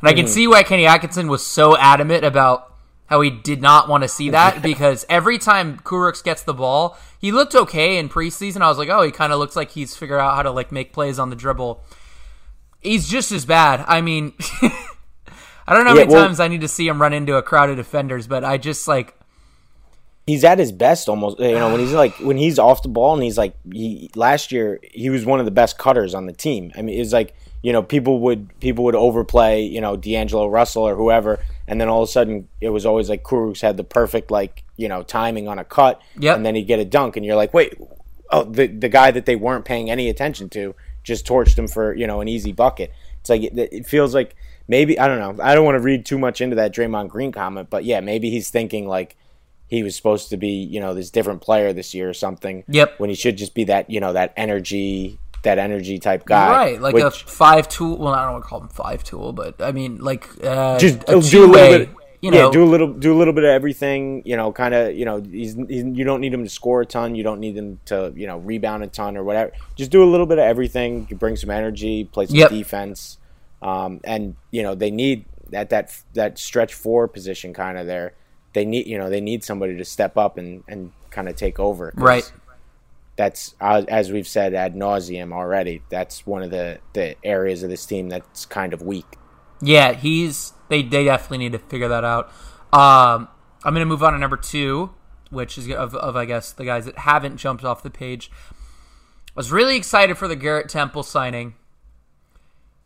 [0.00, 2.72] and I can see why Kenny Atkinson was so adamant about
[3.06, 6.96] how he did not want to see that because every time Kurucs gets the ball,
[7.18, 8.60] he looked okay in preseason.
[8.62, 10.72] I was like, oh, he kind of looks like he's figured out how to like
[10.72, 11.82] make plays on the dribble.
[12.80, 13.84] He's just as bad.
[13.88, 17.00] I mean, I don't know how Yeah, many well- times I need to see him
[17.02, 19.14] run into a crowd of defenders, but I just like
[20.28, 23.14] he's at his best almost you know when he's like when he's off the ball
[23.14, 26.32] and he's like he last year he was one of the best cutters on the
[26.32, 30.46] team i mean it's like you know people would people would overplay you know d'angelo
[30.46, 33.76] russell or whoever and then all of a sudden it was always like Kurucs had
[33.76, 36.36] the perfect like you know timing on a cut Yep.
[36.36, 37.74] and then he'd get a dunk and you're like wait
[38.30, 41.94] oh the the guy that they weren't paying any attention to just torched him for
[41.94, 44.36] you know an easy bucket it's like it, it feels like
[44.68, 47.32] maybe i don't know i don't want to read too much into that Draymond Green
[47.32, 49.16] comment but yeah maybe he's thinking like
[49.68, 52.64] he was supposed to be, you know, this different player this year or something.
[52.68, 52.98] Yep.
[52.98, 56.50] When he should just be that, you know, that energy, that energy type guy.
[56.50, 57.98] right, like a five tool.
[57.98, 61.02] Well, I don't want to call him five tool, but I mean like uh, just
[61.08, 61.90] a do a little bit.
[62.20, 64.22] You know, yeah, do a little, do a little bit of everything.
[64.24, 64.96] You know, kind of.
[64.96, 67.14] You know, he's, he's you don't need him to score a ton.
[67.14, 69.52] You don't need him to, you know, rebound a ton or whatever.
[69.76, 71.06] Just do a little bit of everything.
[71.08, 72.50] You bring some energy, play some Yep.
[72.50, 73.18] defense,
[73.62, 78.14] um, and you know they need at that that stretch four position kind of there.
[78.58, 81.60] They need, you know, they need somebody to step up and and kind of take
[81.60, 81.92] over.
[81.94, 82.28] Right.
[83.14, 85.82] That's uh, as we've said ad nauseum already.
[85.90, 89.06] That's one of the the areas of this team that's kind of weak.
[89.62, 92.32] Yeah, he's they they definitely need to figure that out.
[92.72, 93.28] Um,
[93.62, 94.90] I'm gonna move on to number two,
[95.30, 98.28] which is of, of I guess the guys that haven't jumped off the page.
[98.34, 101.54] I was really excited for the Garrett Temple signing.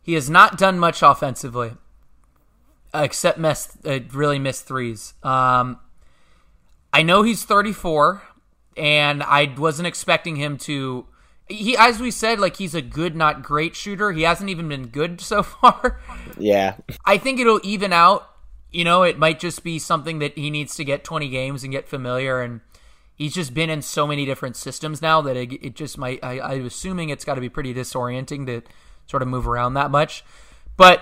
[0.03, 1.71] He has not done much offensively,
[2.93, 5.13] except miss uh, really missed threes.
[5.23, 5.79] Um,
[6.91, 8.21] I know he's 34,
[8.77, 11.07] and I wasn't expecting him to.
[11.49, 14.11] He, as we said, like he's a good, not great shooter.
[14.11, 15.99] He hasn't even been good so far.
[16.37, 16.75] Yeah,
[17.05, 18.29] I think it'll even out.
[18.71, 21.71] You know, it might just be something that he needs to get 20 games and
[21.71, 22.41] get familiar.
[22.41, 22.61] And
[23.13, 26.19] he's just been in so many different systems now that it, it just might.
[26.23, 28.63] I, I'm assuming it's got to be pretty disorienting to
[29.05, 30.23] sort of move around that much.
[30.75, 31.01] But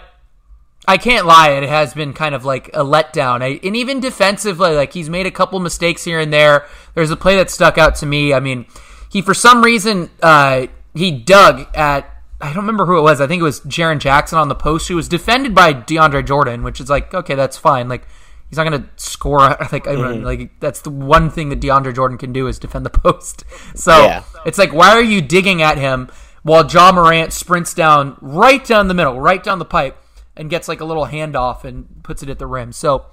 [0.88, 3.42] I can't lie, it has been kind of like a letdown.
[3.44, 6.66] I, and even defensively, like he's made a couple mistakes here and there.
[6.96, 8.34] There's a play that stuck out to me.
[8.34, 8.66] I mean,
[9.12, 12.08] he for some reason uh, he dug at
[12.44, 13.22] I don't remember who it was.
[13.22, 16.64] I think it was Jaren Jackson on the post who was defended by DeAndre Jordan,
[16.64, 17.88] which is like okay, that's fine.
[17.88, 18.08] Like
[18.50, 19.40] he's not going to score.
[19.72, 22.86] Like I don't, like that's the one thing that DeAndre Jordan can do is defend
[22.86, 23.44] the post.
[23.76, 24.24] So Yeah.
[24.48, 26.10] it's like why are you digging at him
[26.42, 29.96] while Ja Morant sprints down right down the middle, right down the pipe,
[30.42, 32.74] and gets like a little handoff and puts it at the rim.
[32.74, 33.06] So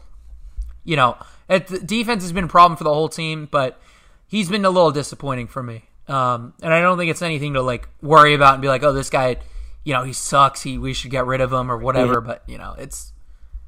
[0.85, 3.79] you know, it, the defense has been a problem for the whole team, but
[4.27, 5.85] he's been a little disappointing for me.
[6.09, 8.95] Um, and I don't think it's anything to like worry about and be like, oh,
[8.95, 9.37] this guy,
[9.85, 10.63] you know, he sucks.
[10.63, 12.23] He we should get rid of him or whatever.
[12.23, 13.13] But you know, it's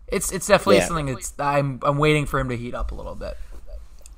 [0.09, 0.87] it's it's definitely Yeah.
[0.87, 3.37] something that's I'm I'm waiting for him to heat up a little bit.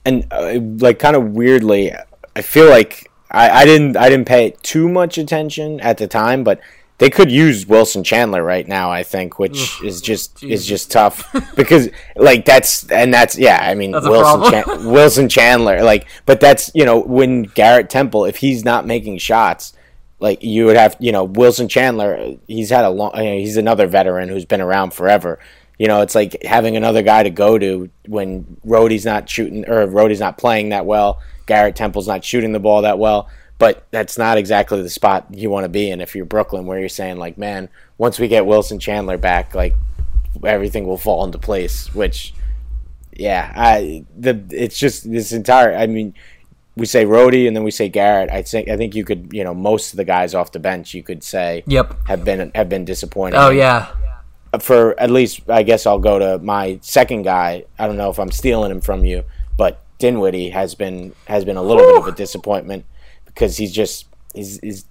[0.05, 1.93] and uh, like kind of weirdly,
[2.37, 6.45] I feel like I, I didn't I didn't pay too much attention at the time,
[6.45, 6.61] but
[7.03, 8.93] they could use Wilson Chandler right now.
[8.93, 13.59] I think, which is just is just tough because like that's and that's yeah.
[13.61, 14.53] I mean Wilson.
[14.53, 19.19] Chan- Wilson Chandler like, but that's you know when Garrett Temple if he's not making
[19.19, 19.73] shots.
[20.21, 22.37] Like you would have, you know, Wilson Chandler.
[22.47, 23.11] He's had a long.
[23.17, 25.41] you know, He's another veteran who's been around forever.
[25.81, 29.85] You know, it's like having another guy to go to when Rhodey's not shooting or
[29.88, 31.21] Rhodey's not playing that well.
[31.47, 33.29] Garrett Temple's not shooting the ball that well.
[33.62, 36.81] But that's not exactly the spot you want to be in if you're Brooklyn, where
[36.81, 39.77] you're saying like, man, once we get Wilson Chandler back, like
[40.42, 41.94] everything will fall into place.
[41.94, 42.35] Which,
[43.12, 45.77] yeah, I the it's just this entire.
[45.77, 46.12] I mean,
[46.75, 48.31] we say Rhodey and then we say Garrett.
[48.31, 50.92] I think I think you could you know most of the guys off the bench
[50.92, 52.09] you could say Yep.
[52.09, 53.37] have been have been disappointed.
[53.37, 53.94] Oh yeah.
[54.53, 57.66] Uh, for at least I guess I'll go to my second guy.
[57.79, 59.22] I don't know if I'm stealing him from you,
[59.57, 62.87] but Dinwiddie has been has been a little bit of a disappointment
[63.35, 64.85] because he's just he's, he's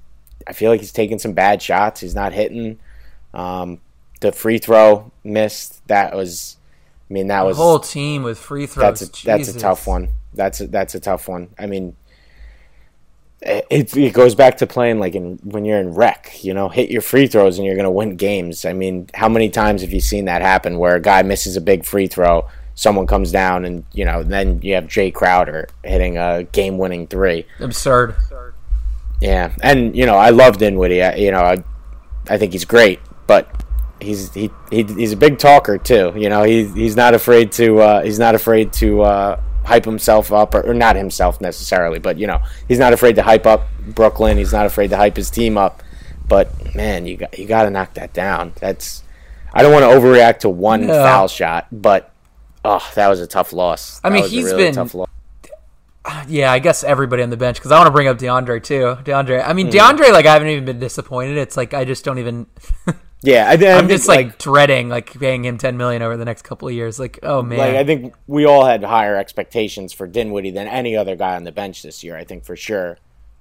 [0.48, 2.02] I feel like he's taking some bad shots.
[2.02, 2.80] He's not hitting.
[3.34, 3.80] Um,
[4.20, 5.86] the free throw missed.
[5.88, 6.58] That was,
[7.10, 9.00] I mean, that was the Whole team with free throws.
[9.00, 10.10] that's a, that's a tough one.
[10.34, 11.50] That's a, that's a tough one.
[11.60, 11.96] I mean,
[13.42, 16.44] it, it goes back to playing like in when you're in rec.
[16.44, 18.66] You know, hit your free throws and you're going to win games.
[18.66, 21.62] I mean, how many times have you seen that happen where a guy misses a
[21.62, 26.18] big free throw, someone comes down, and you know, then you have Jae Crowder hitting
[26.18, 27.46] a game-winning three.
[27.60, 28.16] Absurd.
[29.20, 31.04] Yeah, and you know, I love Dinwiddie.
[31.04, 31.64] I, you know, I,
[32.30, 33.48] I think he's great, but
[34.00, 36.12] he's he, he he's a big talker too.
[36.16, 40.32] You know, he's he's not afraid to uh, he's not afraid to uh, hype himself
[40.32, 43.68] up, or, or not himself necessarily, but you know, he's not afraid to hype up
[43.90, 44.38] Brooklyn.
[44.38, 45.84] He's not afraid to hype his team up.
[46.28, 48.54] But man, you got you got to knock that down.
[48.60, 49.04] That's
[49.54, 50.94] I don't want to overreact to one No.
[50.94, 52.11] foul shot, but
[52.66, 54.00] oh, that was a tough loss.
[54.04, 55.08] I That mean, he's really been- tough loss.
[56.28, 58.98] Yeah, I guess everybody on the bench because I want to bring up DeAndre too.
[59.04, 59.48] DeAndre.
[59.48, 59.74] I mean, Hmm.
[59.74, 60.12] DeAndre.
[60.12, 61.38] Like I haven't even been disappointed.
[61.38, 62.48] It's like I just don't even.
[63.24, 66.68] Yeah, I, think, just like, dreading like paying him 10 million over the next couple
[66.68, 67.00] of years.
[67.00, 67.60] Like, oh man.
[67.60, 71.44] Like I think we all had higher expectations for Dinwiddie than any other guy on
[71.44, 72.18] the bench this year.
[72.18, 72.98] I think for sure.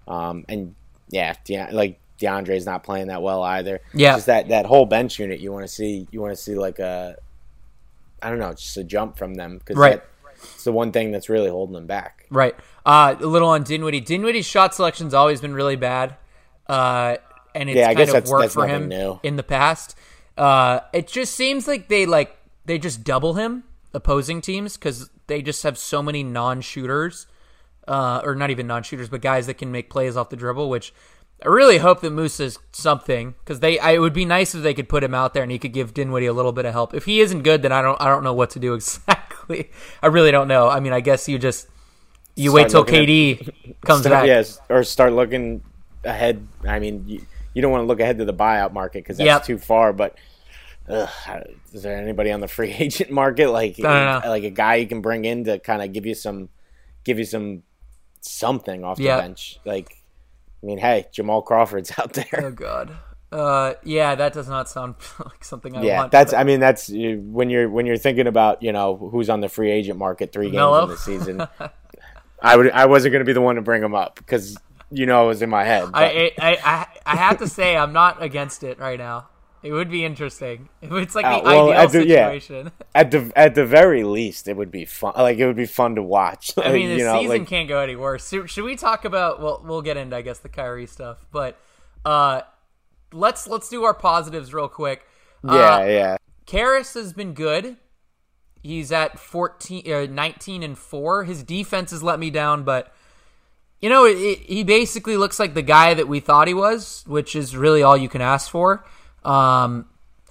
[0.07, 0.75] Um, and
[1.09, 3.81] yeah, De- like DeAndre's not playing that well either.
[3.95, 4.17] Yeah.
[4.17, 5.41] just that that whole bench unit.
[5.41, 6.07] You want to see.
[6.11, 7.17] You want to see like a,
[8.23, 10.03] I don't know, it's just a jump from them because Right.
[10.43, 12.27] it's the one thing that's really holding them back.
[12.31, 12.55] Right.
[12.87, 14.01] Uh, a little on Dinwiddie.
[14.01, 16.17] Dinwiddie's shot selection's always been really bad,
[16.69, 17.17] uh,
[17.55, 19.21] and it's Yeah, I kind guess of that's- worked that's for him new.
[19.23, 19.97] in the past.
[20.39, 25.43] Uh, it just seems like they like they just double him opposing teams because they
[25.43, 27.27] just have so many non-shooters,
[27.89, 30.71] uh, or not even non-shooters, but guys that can make plays off the dribble.
[30.71, 30.95] Which
[31.45, 33.79] I really hope that Moose is something because they.
[33.79, 35.73] I, it would be nice if they could put him out there and he could
[35.73, 36.93] give Dinwiddie a little bit of help.
[36.95, 38.01] If he isn't good, then I don't.
[38.01, 39.71] I don't know what to do exactly.
[40.03, 40.69] I really don't know.
[40.69, 41.67] I mean, I guess you just
[42.37, 44.27] you wait till Start KD comes Start- back.
[44.27, 45.63] yes, or start looking
[46.05, 46.47] ahead.
[46.67, 49.27] I mean, you, you don't want to look ahead to the buyout market because that's
[49.27, 49.45] Yep.
[49.45, 49.93] too far.
[49.95, 50.17] But
[50.89, 51.09] ugh,
[51.73, 55.25] is there anybody on the free agent market like like a guy you can bring
[55.25, 56.51] in to kind of give you some
[57.05, 57.63] give you some
[58.21, 59.21] something off the Yeah.
[59.21, 59.59] bench?
[59.65, 59.97] Like,
[60.63, 62.27] I mean, hey, Jamal Crawford's out there.
[62.45, 62.93] Oh god.
[63.33, 66.11] Uh, yeah, that does not sound like something I Yeah, want.
[66.13, 66.33] that's.
[66.35, 69.49] I mean, that's you- when you're when you're thinking about you know who's on the
[69.49, 70.83] free agent market three games Melo?
[70.85, 71.47] in the season.
[72.43, 72.71] I would.
[72.73, 74.57] I wasn't going to be the one to bring him up because
[74.91, 75.93] you know it was in my head.
[75.93, 79.29] but- I, I I I have to say I'm not against it right now.
[79.63, 80.69] It would be interesting.
[80.83, 82.27] It's like Uh, the well, ideal do- yeah.
[82.27, 82.73] situation.
[82.95, 85.13] at the at the very least, it would be fun.
[85.17, 86.53] Like it would be fun to watch.
[86.57, 88.25] I mean, the you know, season like can't go any worse.
[88.25, 89.41] So, should we talk about?
[89.43, 91.59] Well, we'll get into, I guess, the Kyrie stuff, but
[92.05, 92.43] uh,
[93.13, 95.07] let's let's do our positives real quick.
[95.45, 96.17] yeah, Uh, yeah.
[96.47, 97.77] Caris has been good.
[98.63, 101.25] He's at 14, uh, 19 and 4.
[101.25, 102.93] His defense has let me down, but
[103.81, 107.03] you know, it, it, he basically looks like the guy that we thought he was,
[107.07, 108.85] which is really all you can ask for.
[109.25, 109.87] Um,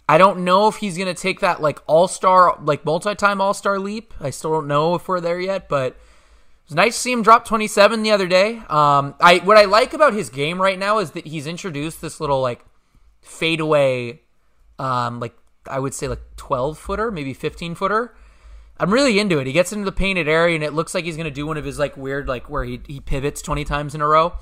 [0.08, 4.14] I don't know if he's going to take that like all-star, like multi-time all-star leap.
[4.20, 5.98] I still don't know if we're there yet, but it
[6.68, 8.58] was nice to see him drop 27 the other day.
[8.70, 12.20] Um, I what I like about his game right now is that he's introduced this
[12.20, 12.66] little like
[13.22, 14.22] fadeaway
[14.80, 15.36] um, like
[15.68, 18.16] I would say like 12 footer, maybe 15 footer.
[18.80, 19.46] I'm really into it.
[19.46, 21.58] He gets into the painted area and it looks like he's going to do one
[21.58, 24.34] of his like weird like where he he pivots 20 times in a row.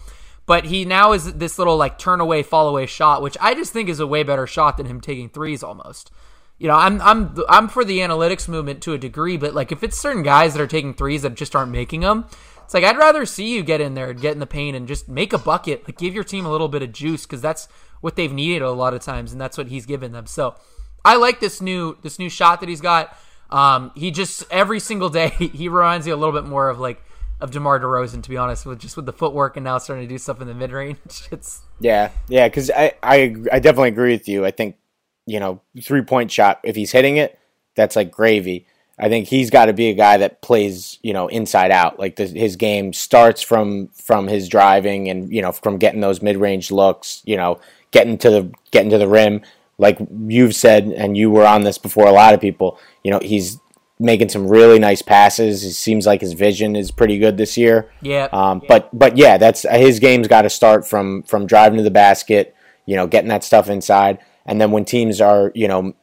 [0.48, 3.74] But he now is this little like turn away fall away shot, which I just
[3.74, 6.10] think is a way better shot than him taking threes almost.
[6.58, 9.84] You know, I'm I'm I'm for the analytics movement to a degree, but like if
[9.84, 12.26] it's certain guys that are taking threes that just aren't making them,
[12.64, 14.88] it's like I'd rather see you get in there and get in the paint and
[14.88, 17.68] just make a bucket, like give your team a little bit of juice because that's
[18.00, 20.28] what they've needed a lot of times, and that's what he's given them.
[20.28, 20.56] So
[21.04, 23.16] I like this new this new shot that he's got.
[23.50, 27.04] Um, he just every single day he reminds me a little bit more of like
[27.40, 30.14] of DeMar DeRozan, to be honest, with just with the footwork and now starting to
[30.14, 30.98] do stuff in the mid range.
[31.32, 34.46] It's Yeah, yeah, because I, I I definitely agree with you.
[34.46, 34.78] I think
[35.26, 37.38] you know three point shot if he's hitting it,
[37.76, 38.66] that's like gravy.
[39.00, 42.00] I think he's got to be a guy that plays you know inside out.
[42.00, 46.22] Like the, his game starts from from his driving and you know from getting those
[46.22, 47.22] mid range looks.
[47.26, 47.60] You know,
[47.92, 49.42] getting to the getting to the rim.
[49.78, 52.08] Like you've said, and you were on this before.
[52.08, 53.60] A lot of people, you know, he's
[54.00, 55.64] making some really nice passes.
[55.64, 57.90] It seems like his vision is pretty good this year.
[58.02, 61.84] yeah, Um, But but yeah, that's his game's got to start from from driving to
[61.84, 65.94] the basket, you know, getting that stuff inside, and then when teams are you know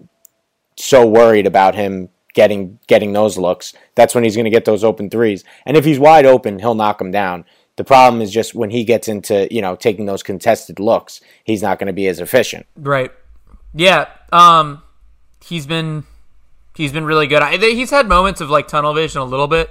[0.76, 4.82] so worried about him getting getting those looks, that's when he's going to get those
[4.84, 5.44] open threes.
[5.64, 7.44] And if he's wide open, he'll knock them down.
[7.76, 11.62] The problem is just when he gets into you know taking those contested looks, he's
[11.62, 12.66] not going to be as efficient.
[12.76, 13.12] Right.
[13.72, 14.08] Yeah.
[14.32, 14.82] Um,
[15.44, 16.04] he's been
[16.76, 17.42] he's been really good.
[17.42, 19.70] I, he's had moments of like tunnel vision a little bit.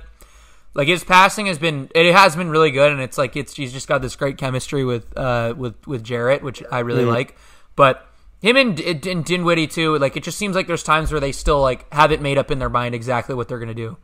[0.75, 3.71] Like his passing has been it has been really good, and it's like it's he's
[3.71, 7.37] just got this great chemistry with uh with with Jarrett, which I really like.
[7.75, 8.07] But
[8.41, 11.61] him and, and Dinwiddie too, like it just seems like there's times where they still
[11.61, 13.97] like haven't made up in their mind exactly what they're gonna do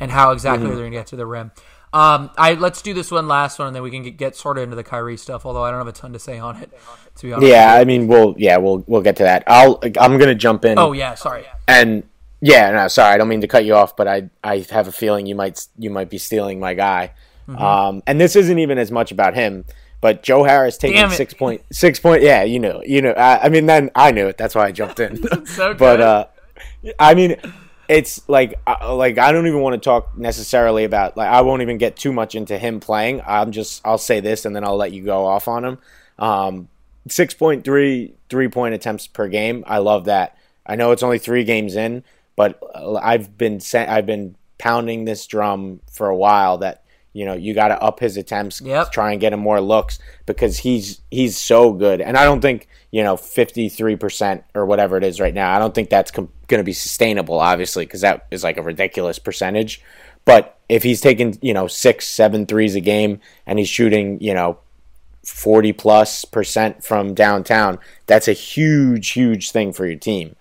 [0.00, 1.52] and how exactly they're gonna get to the rim.
[1.92, 4.58] Um, I let's do this one last one, and then we can get, get sort
[4.58, 5.46] of into the Kyrie stuff.
[5.46, 6.72] Although I don't have a ton to say on it,
[7.16, 7.48] to be honest.
[7.48, 9.44] Yeah, I mean, we'll yeah we'll we'll get to that.
[9.46, 10.76] I'll I'm going to jump in.
[10.76, 11.44] Oh yeah, sorry.
[11.68, 12.02] And
[12.44, 14.92] yeah, no, sorry, I don't mean to cut you off, but I I have a
[14.92, 17.14] feeling you might you might be stealing my guy.
[17.48, 17.62] Mm-hmm.
[17.62, 19.64] Um, and this isn't even as much about him,
[20.02, 22.22] but Joe Harris taking six point six point.
[22.22, 23.12] Yeah, you know, you know.
[23.12, 24.36] I, I mean, then I knew it.
[24.36, 25.24] That's why I jumped in.
[25.46, 26.26] So but uh,
[26.98, 27.36] I mean,
[27.88, 31.62] it's like uh, like I don't even want to talk necessarily about like I won't
[31.62, 33.22] even get too much into him playing.
[33.26, 35.78] I'm just I'll say this and then I'll let you go off on him.
[36.18, 36.68] Um,
[37.08, 39.64] six point three three point attempts per game.
[39.66, 40.36] I love that.
[40.66, 42.04] I know it's only three games in,
[42.36, 46.82] but uh, I've been sa- I've been pounding this drum for a while that
[47.12, 48.92] you know you got to up his attempts, Yep.
[48.92, 52.00] try and get him more looks because he's he's so good.
[52.00, 55.54] And I don't think you know fifty three percent or whatever it is right now.
[55.54, 58.62] I don't think that's com- going to be sustainable, obviously, because that is like a
[58.62, 59.82] ridiculous percentage.
[60.24, 64.32] But if he's taking you know six seven threes a game and he's shooting you
[64.34, 64.58] know
[65.26, 70.36] 40 plus percent from downtown that's a huge huge thing for your team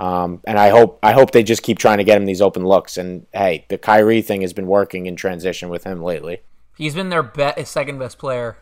[0.00, 2.64] um, and I hope I hope they just keep trying to get him these open
[2.64, 2.96] looks.
[2.96, 6.40] And hey, the Kyrie thing has been working in transition with him lately.
[6.76, 8.56] He's been their be- second best player.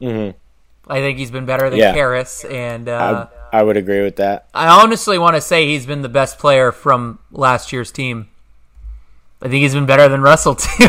[0.00, 0.36] Mm-hmm.
[0.88, 1.92] I think he's been better than Yeah.
[1.92, 4.46] Harris, and uh, I, I would agree with that.
[4.54, 8.28] I honestly want to say he's been the best player from last year's team.
[9.42, 10.86] I think he's been better than Russell too.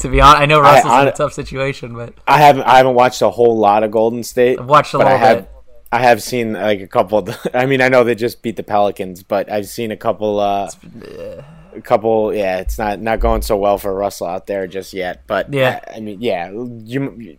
[0.00, 2.94] to be honest, I know Russell's in a tough situation, but I haven't I haven't
[2.94, 4.60] watched a whole lot of Golden State.
[4.60, 5.50] I've watched a I little have bit.
[5.94, 7.18] I have seen like a couple.
[7.18, 10.40] Of I mean, I know they just beat the Pelicans, but I've seen a couple.
[10.40, 10.68] Uh,
[11.72, 12.34] a couple.
[12.34, 15.22] Yeah, it's not not going so well for Russell out there just yet.
[15.28, 15.78] But Yeah.
[15.86, 17.38] I, I mean, yeah, you.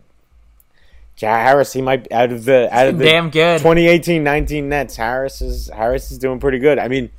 [1.18, 3.60] Ja Harris, he might out of the out of the Damn good.
[3.60, 4.96] 2018-19 Nets.
[4.96, 6.78] Harris is Harris is doing pretty good.
[6.78, 7.10] I mean,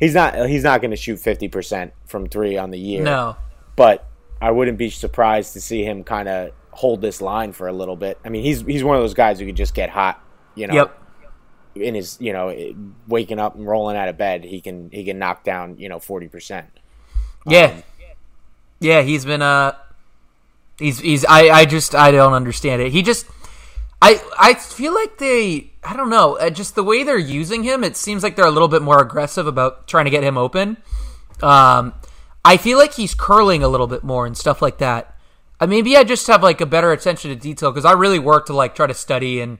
[0.00, 3.04] he's not he's not going to shoot fifty percent from three on the year.
[3.04, 3.36] No,
[3.76, 4.08] but
[4.42, 7.96] I wouldn't be surprised to see him kind of hold this line for a little
[7.96, 8.18] bit.
[8.24, 10.20] I mean, he's he's one of those guys who could just get hot.
[10.60, 10.96] You know, yep,
[11.74, 12.54] in his you know
[13.08, 15.98] waking up and rolling out of bed, he can he can knock down you know
[15.98, 16.66] forty percent.
[17.46, 17.82] yeah, Um,
[18.80, 19.02] yeah.
[19.02, 19.72] He's been uh,
[20.78, 22.92] he's he's I I just I don't understand it.
[22.92, 23.26] He just
[24.02, 27.82] I I feel like they I don't know uh, just the way they're using him.
[27.84, 30.76] It seems like they're a little bit more aggressive about trying to get him open.
[31.42, 31.94] Um,
[32.44, 35.16] I feel like he's curling a little bit more and stuff like that.
[35.58, 38.46] Uh, maybe I just have like a better attention to detail because I really work
[38.46, 39.58] to like try to study and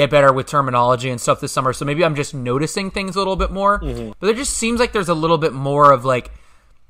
[0.00, 1.72] get better with terminology and stuff this summer.
[1.72, 3.80] So maybe I'm just noticing things a little bit more.
[4.20, 6.30] But it just seems like there's a little bit more of like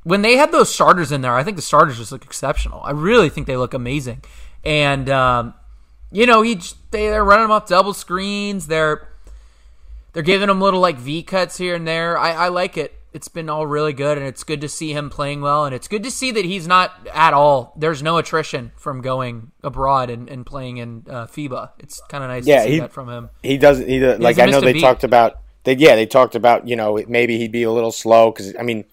[0.04, 1.34] when they had those starters in there.
[1.34, 2.80] I think the starters just look exceptional.
[2.82, 4.22] I really think they look amazing.
[4.64, 5.54] And um,
[6.12, 8.66] you know, just- they they're running them off double screens.
[8.66, 9.08] They're
[10.12, 12.18] they're giving them little like V cuts here and there.
[12.18, 12.94] I, I like it.
[13.12, 15.88] It's been all really good, and it's good to see him playing well, and it's
[15.88, 17.72] good to see that he's not at all.
[17.76, 21.70] There's no attrition from going abroad and, and playing in uh, FIBA.
[21.80, 23.30] It's kind of nice Yeah, to see he- that from him.
[23.42, 23.88] He doesn't.
[23.88, 24.80] He does, like I know they beat.
[24.80, 25.40] talked about.
[25.64, 28.62] They yeah they talked about you know maybe he'd be a little slow because I
[28.62, 28.84] mean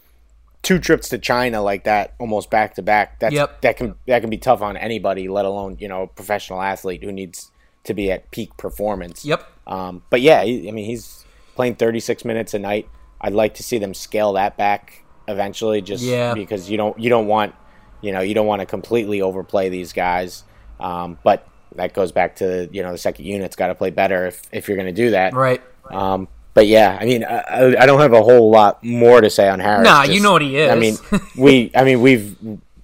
[0.63, 3.19] two trips to China like that almost back to back.
[3.19, 3.61] That's Yep.
[3.61, 7.03] that can that can be tough on anybody, let alone you know a professional athlete
[7.03, 7.51] who needs
[7.85, 9.23] to be at peak performance.
[9.23, 9.47] Yep.
[9.67, 11.23] Um, but yeah, he, I mean, he's
[11.55, 12.89] playing 36 minutes a night.
[13.21, 16.33] I'd like to see them scale that back eventually, just Yeah.
[16.33, 17.55] because you don't you don't want
[18.01, 20.43] you know you don't want to completely overplay these guys.
[20.79, 24.27] Um, but that goes back to you know the second unit's got to play better
[24.27, 25.33] if if you're going to do that.
[25.33, 25.61] Right.
[25.89, 29.47] Um, but yeah, I mean, I, I don't have a whole lot more to say
[29.47, 29.83] on Harris.
[29.85, 30.71] Nah, you know what he is.
[30.71, 30.97] I mean,
[31.37, 32.35] we, I mean, we've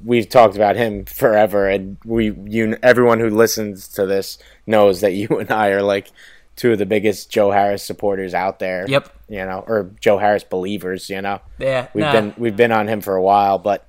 [0.06, 5.14] we've talked about him forever, and we, you, everyone who listens to this knows that
[5.14, 6.12] you and I are like
[6.56, 8.86] two of the biggest Joe Harris supporters out there.
[8.88, 9.10] Yep.
[9.30, 11.10] You know, or Joe Harris believers.
[11.10, 11.42] You know.
[11.60, 12.12] Yeah, We've nah.
[12.12, 13.88] been we've been on him for a while, but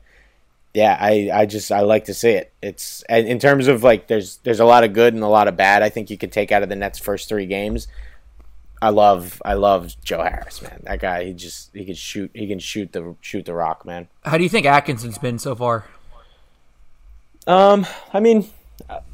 [0.75, 2.53] yeah, I, I just I like to see it.
[2.61, 5.57] It's in terms of like there's there's a lot of good and a lot of
[5.57, 5.83] bad.
[5.83, 7.87] I think you could take out of the Nets' first three games.
[8.83, 10.83] I love I love Joe Harris, man.
[10.85, 14.09] That guy, he just he can shoot he can shoot the shoot the rock, man.
[14.25, 15.87] How do you think Atkinson's been so far?
[17.47, 18.49] Um, I mean,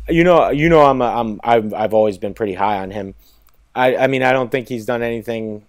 [0.08, 3.14] you know, you know, I'm, a, I'm, I've, I've always been pretty high on him.
[3.74, 5.64] I, I mean, I don't think he's done anything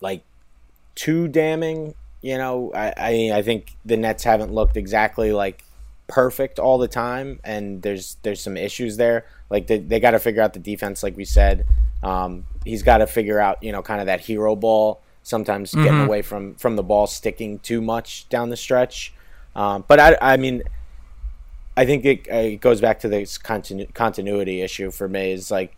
[0.00, 0.22] like
[0.94, 1.94] too damning.
[2.20, 5.64] You know, I, I I think the Nets haven't looked exactly like
[6.08, 9.26] perfect all the time, and there's, there's some issues there.
[9.50, 11.66] Like they, they got to figure out the defense, like we said.
[12.02, 15.00] Um, he's got to figure out, you know, kind of that hero ball.
[15.24, 19.12] Sometimes getting away from from the ball sticking too much down the stretch.
[19.54, 20.64] Um, but I, I mean,
[21.76, 25.30] I think it, it goes back to this continu- continuity issue for me.
[25.30, 25.76] Is like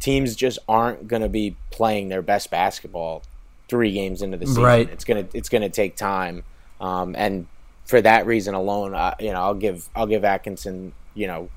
[0.00, 3.22] teams just aren't going to be playing their best basketball
[3.68, 4.62] three games into the season.
[4.62, 4.88] Right.
[4.90, 6.44] It's gonna it's gonna take time,
[6.80, 7.46] um, and
[7.84, 11.48] for that reason alone, uh, you know, I'll give I'll give Atkinson you know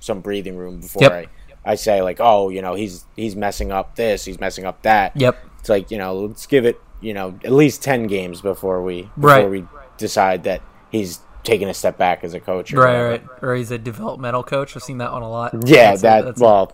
[0.00, 1.12] some breathing room before Yep.
[1.12, 1.26] I.
[1.64, 5.14] I say like, oh, you know, he's he's messing up this, he's messing up that.
[5.16, 5.36] Yep.
[5.58, 9.02] It's like you know, let's give it you know at least ten games before we
[9.02, 9.50] before Right.
[9.50, 9.64] we
[9.98, 12.72] decide that he's taking a step back as a coach.
[12.72, 13.24] Or Right, right.
[13.42, 14.74] Or he's a developmental coach.
[14.76, 15.52] I've seen that one a lot.
[15.66, 16.72] Yeah, That's a- that that's a- well,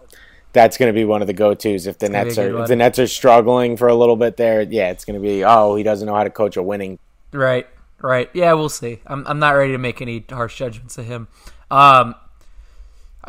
[0.54, 2.76] that's going to be one of the go-tos if the gonna Nets are if the
[2.76, 4.62] Nets are struggling for a little bit there.
[4.62, 6.98] Yeah, it's going to be oh he doesn't know how to coach a winning.
[7.32, 7.66] Right,
[8.00, 8.30] right.
[8.32, 9.00] Yeah, we'll see.
[9.06, 11.28] I'm I'm not ready to make any harsh judgments of him.
[11.70, 12.14] Um,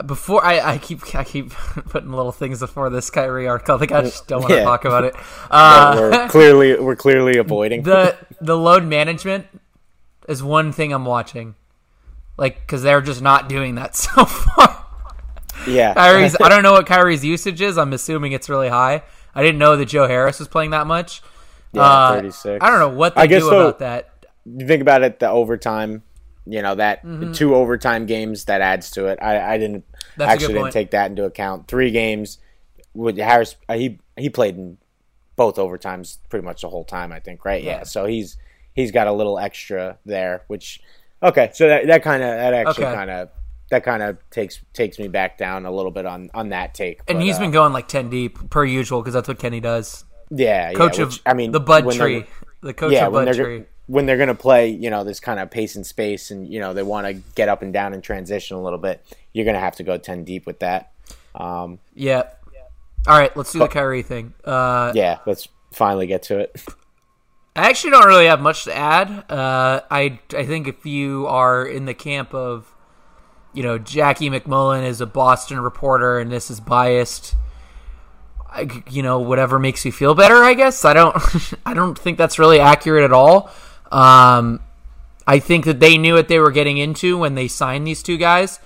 [0.06, 1.50] before I, I keep I keep
[1.90, 3.76] putting little things before this Kyrie article.
[3.76, 4.64] I think I just don't want to Yeah.
[4.66, 5.16] talk about it.
[5.50, 7.84] Uh, we're clearly we're clearly avoiding.
[7.84, 9.48] the the load management
[10.28, 11.56] is one thing I'm watching,
[12.38, 14.85] like because they're just not doing that so far.
[15.68, 17.78] Yeah, Kyrie's I don't know what Kyrie's usage is.
[17.78, 19.04] I'm assuming it's really high.
[19.34, 21.22] I didn't know that Joe Harris was playing that much.
[21.74, 22.64] yeah, Uh, 36.
[22.64, 24.10] I don't know what they I guess do so- about that.
[24.46, 26.04] You think about it, the overtime.
[26.48, 27.32] You know that Mm-hmm.
[27.32, 29.18] two overtime games that adds to it.
[29.22, 29.84] I, I didn't
[30.16, 31.68] That's actually didn't take that into account.
[31.68, 32.38] Three games
[32.94, 33.56] with Harris.
[33.68, 34.78] uh, He he played in
[35.36, 37.12] both overtimes pretty much the whole time.
[37.12, 37.64] I think right.
[37.64, 37.78] Yeah.
[37.78, 37.84] Yeah.
[37.84, 38.38] So he's
[38.74, 40.80] he's got a little extra there, which
[41.24, 41.50] okay.
[41.56, 42.94] So that that kind of that actually Okay.
[42.96, 43.30] kind of
[43.70, 47.00] that kind of takes takes me back down a little bit on on that take.
[47.08, 49.60] And But, he's uh, been going like ten deep per usual because that's what Kenny
[49.60, 50.06] does.
[50.30, 52.26] yeah, yeah, Coach which, of I mean the Bud Tree,
[52.62, 53.60] the coach yeah, of Bud Tree.
[53.60, 56.60] go- when they're gonna play, you know, this kind of pace and space, and you
[56.60, 59.06] know they want to get up and down and transition a little bit.
[59.34, 60.92] You're gonna have to go ten deep with that.
[61.36, 62.24] Um, Yeah.
[63.08, 64.34] All right, let's do the Kyrie thing.
[64.44, 66.60] Uh, yeah, let's finally get to it.
[67.56, 69.10] I actually don't really have much to add.
[69.32, 72.74] Uh, I I think if you are in the camp of,
[73.56, 77.36] you know, Jackie MacMullan is a Boston reporter and this is biased.
[78.48, 80.44] I, you know, whatever makes you feel better.
[80.44, 81.16] I guess I don't.
[81.66, 83.50] I don't think that's really accurate at all.
[83.92, 84.62] Um,
[85.28, 88.18] I think that they knew what they were getting into when they signed these two
[88.18, 88.60] guys,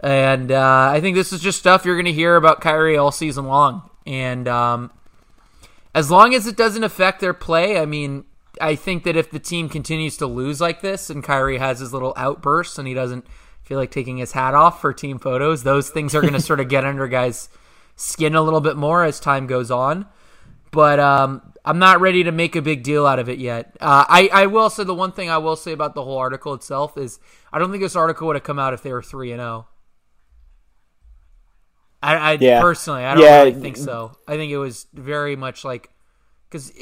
[0.00, 3.12] and uh, I think this is just stuff you're going to hear about Kyrie all
[3.12, 3.88] season long.
[4.06, 4.90] And um,
[5.94, 8.24] as long as it doesn't affect their play, I mean,
[8.60, 11.92] I think that if the team continues to lose like this and Kyrie has his
[11.92, 13.26] little outbursts and he doesn't
[13.66, 16.60] feel like taking his hat off for team photos, those things are going to sort
[16.60, 17.48] of get under guys'
[17.96, 20.06] skin a little bit more as time goes on.
[20.70, 23.76] But um, I'm not ready to make a big deal out of it yet.
[23.80, 26.54] Uh, I, I will say the one thing I will say about the whole article
[26.54, 27.18] itself is
[27.52, 29.66] I don't think this article would have come out if they were 3 and 0.
[32.02, 32.60] I, I Yeah.
[32.60, 33.38] personally, I don't Yeah.
[33.38, 34.16] really think so.
[34.28, 35.90] I think it was very much like
[36.48, 36.72] because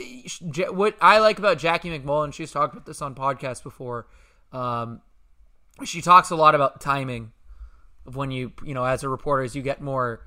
[0.70, 4.06] what I like about Jackie MacMullan, she's talked about this on podcasts before.
[4.52, 5.00] Um,
[5.84, 7.32] she talks a lot about timing
[8.06, 10.20] of when you, you know, as a reporter, as you get more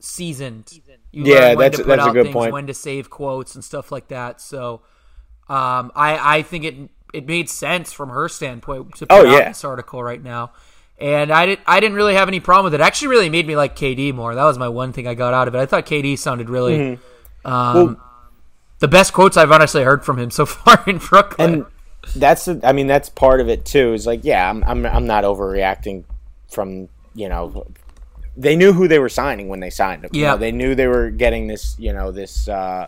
[0.00, 0.72] seasoned.
[1.12, 2.52] You Yeah, learn when that's- to put that's a out good things, point.
[2.52, 4.40] when to save quotes and stuff like that.
[4.40, 4.82] So,
[5.48, 6.76] um, I I think it
[7.14, 9.48] it made sense from her standpoint to put Oh, out yeah.
[9.48, 10.52] this article right now.
[11.00, 12.80] And I didn't I didn't really have any problem with it.
[12.80, 12.84] it.
[12.84, 14.34] Actually, really made me like KD more.
[14.34, 15.58] That was my one thing I got out of it.
[15.58, 16.76] I thought KD sounded really
[17.44, 17.50] Mm-hmm.
[17.50, 18.00] um,
[18.80, 21.54] the best quotes I've honestly heard from him so far in Brooklyn.
[21.54, 21.66] and
[22.16, 23.92] that's the, I mean that's part of it too.
[23.92, 26.04] Is like yeah, I'm I'm I'm not overreacting
[26.50, 27.66] from you know
[28.36, 30.10] they knew who they were signing when they signed him.
[30.12, 30.30] You Yeah.
[30.32, 32.86] know, they knew they were getting this you know this uh,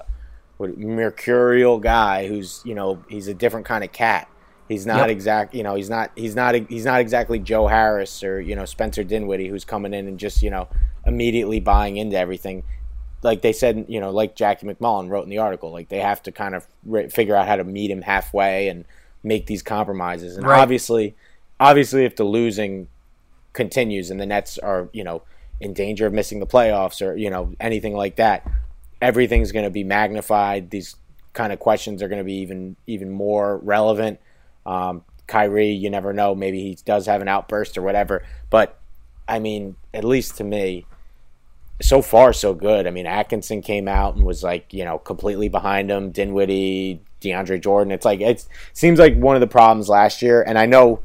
[0.58, 4.28] what, mercurial guy who's you know he's a different kind of cat.
[4.68, 5.10] He's not Yep.
[5.10, 5.74] exact, you know.
[5.74, 6.12] He's not.
[6.14, 6.54] He's not.
[6.54, 10.42] He's not exactly Joe Harris or you know Spencer Dinwiddie, who's coming in and just
[10.44, 10.68] you know
[11.04, 12.62] immediately buying into everything.
[13.22, 16.22] like they said, you know, like Jackie MacMullan wrote in the article, like they have
[16.22, 18.84] to kind of re- figure out how to meet him halfway and
[19.22, 20.36] make these compromises.
[20.36, 20.60] And Right.
[20.60, 21.14] obviously,
[21.58, 22.88] obviously, if the losing
[23.52, 25.22] continues and the Nets are, you know,
[25.60, 28.46] in danger of missing the playoffs or you know anything like that,
[29.02, 30.70] everything's going to be magnified.
[30.70, 30.96] These
[31.32, 34.18] kind of questions are going to be even even more relevant.
[34.64, 36.34] Um, Kyrie, you never know.
[36.34, 38.24] Maybe he does have an outburst or whatever.
[38.48, 38.78] But
[39.28, 40.86] I mean, at least to me,
[41.80, 42.86] so far so good.
[42.86, 46.10] I mean, Atkinson came out and was like, you know, completely behind him.
[46.10, 47.92] Dinwiddie, DeAndre Jordan.
[47.92, 51.00] It's like it seems like one of the problems last year, and I know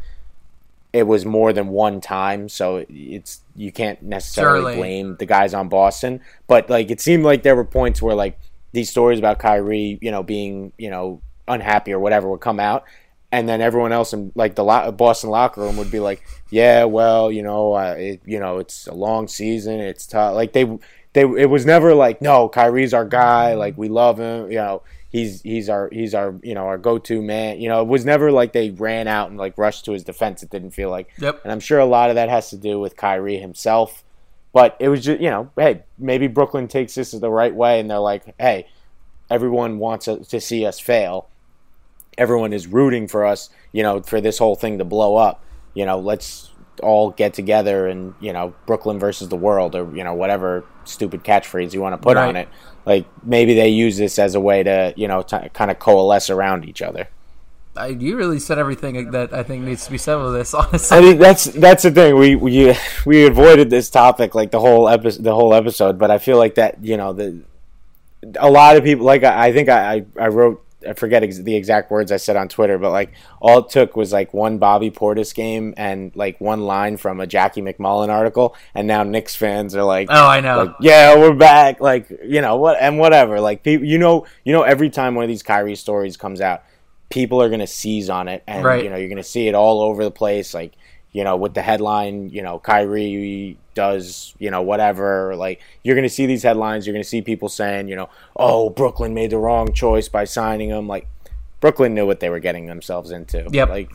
[0.96, 4.76] it was more than one time, so it's you can't necessarily Surely.
[4.78, 6.22] blame the guys on Boston.
[6.48, 8.40] But like, it seemed like there were points where like
[8.72, 12.86] these stories about Kyrie, you know, being you know unhappy or whatever would come out.
[13.32, 16.86] And then everyone else in like the lo- Boston locker room would be like, "Yeah,
[16.86, 19.82] well, you know, uh, it, you know, it's a long season.
[19.82, 20.64] It's tough." Like they,
[21.12, 23.56] they, it was never like, "No, Kyrie's our guy.
[23.56, 24.50] Like we love him.
[24.50, 27.60] You know, he's he's our he's our you know our go-to man.
[27.60, 30.44] You know, it was never like they ran out and like rushed to his defense.
[30.44, 31.10] It didn't feel like.
[31.20, 31.42] Yep.
[31.44, 34.04] And I'm sure a lot of that has to do with Kyrie himself.
[34.54, 37.90] But it was just you know, hey, maybe Brooklyn takes this the right way, and
[37.90, 38.68] they're like, hey,
[39.30, 41.30] everyone wants to see us fail.
[42.18, 45.44] Everyone is rooting for us, you know, for this whole thing to blow up.
[45.74, 46.52] You know, let's
[46.82, 51.24] all get together and you know Brooklyn versus the world or you know whatever stupid
[51.24, 52.50] catchphrase you want to put on it.
[52.86, 56.30] Like maybe they use this as a way to you know to kind of coalesce
[56.30, 57.08] around each other.
[57.78, 60.54] I, you really said everything that I think needs to be said with this.
[60.54, 62.76] Honestly, I mean that's that's the thing we we
[63.06, 66.56] we avoided this topic like the whole episode the whole episode, but I feel like
[66.56, 67.42] that you know the
[68.38, 71.56] a lot of people like I, I think I I wrote I forget ex- the
[71.56, 73.12] exact words I said on Twitter, but like
[73.42, 77.28] all it took was like one Bobby Portis game and like one line from a
[77.28, 80.64] Jackie MacMullan article, and now Knicks fans are like, oh, I know.
[80.64, 81.80] like, yeah, we're back.
[81.82, 83.40] Like, you know what, and whatever.
[83.40, 86.64] Like, people, you know, you know, every time one of these Kyrie stories comes out,
[87.10, 88.84] people are gonna seize on it, and Right.
[88.84, 90.54] you know, you're gonna see it all over the place.
[90.54, 90.74] Like,
[91.16, 95.34] you know, with the headline, you know, Kyrie does, you know, whatever.
[95.38, 96.86] Like, you're gonna see these headlines.
[96.86, 100.72] You're gonna see people saying, you know, oh, Brooklyn made the wrong choice by signing
[100.72, 100.90] him.
[100.90, 101.08] Like,
[101.62, 103.48] Brooklyn knew what they were getting themselves into.
[103.50, 103.70] Yep.
[103.70, 103.92] Like,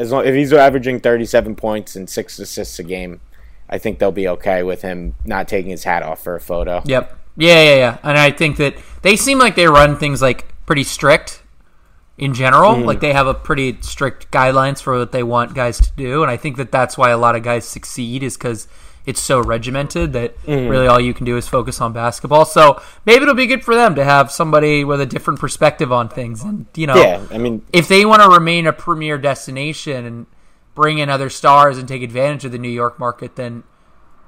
[0.00, 3.20] as long if he's averaging 37 points and six assists a game.
[3.68, 6.82] I think they'll be okay with him not taking his hat off for a photo.
[6.84, 7.16] Yep.
[7.36, 7.98] Yeah, yeah, yeah.
[8.02, 11.42] And I think that they seem like they run things like pretty strict
[12.18, 12.72] in general.
[12.74, 12.86] Mm-hmm.
[12.86, 16.30] Like they have a pretty strict guidelines for what they want guys to do, and
[16.30, 18.68] I think that that's why a lot of guys succeed is because
[19.04, 20.68] it's so regimented that Mm-hmm.
[20.68, 22.44] really all you can do is focus on basketball.
[22.44, 26.08] So maybe it'll be good for them to have somebody with a different perspective on
[26.08, 30.04] things, and you know, Yeah, I mean, if they want to remain a premier destination
[30.04, 30.26] and
[30.74, 33.62] bring in other stars and take advantage of the New York market, then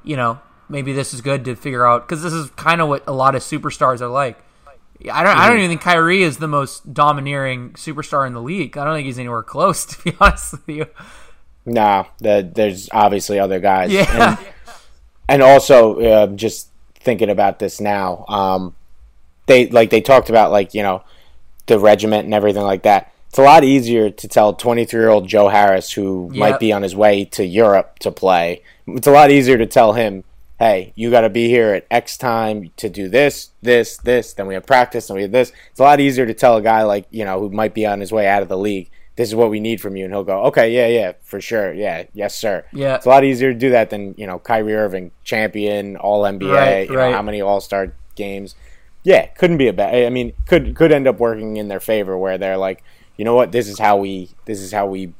[0.05, 3.03] you know maybe this is good to figure out because this is kind of what
[3.07, 4.39] a lot of superstars are like.
[5.13, 5.37] I don't.
[5.37, 8.77] I don't even think Kyrie is the most domineering superstar in the league.
[8.77, 10.87] I don't think he's anywhere close, to be honest with you.
[11.65, 13.93] nah, the, there's obviously other guys.
[13.93, 14.37] Yeah.
[14.39, 14.47] And,
[15.29, 18.75] and also, uh, just thinking about this now, um,
[19.47, 21.03] they like they talked about like you know
[21.67, 23.13] the regiment and everything like that.
[23.29, 26.41] It's a lot easier to tell 23 year old Joe Harris who Yep.
[26.41, 28.63] might be on his way to Europe to play.
[28.87, 30.25] It's a lot easier to tell him,
[30.59, 34.33] hey, you got to be here at X time to do this, this, this.
[34.33, 35.53] Then we have practice, and we have this.
[35.71, 38.01] It's a lot easier to tell a guy like you know who might be on
[38.01, 38.91] his way out of the league.
[39.17, 41.73] This is what we need from you, and he'll go, okay, yeah, yeah, for sure,
[41.73, 42.65] yeah, yes, sir.
[42.73, 42.95] Yeah.
[42.95, 46.53] it's a lot easier to do that than you know Kyrie Irving, champion, All NBA,
[46.53, 48.55] Right, you know, how many All Star games.
[49.05, 49.95] Yeah, couldn't be a bad.
[49.95, 52.83] I mean, could could end up working in their favor where they're like,
[53.17, 55.13] you know what, this is how we this is how we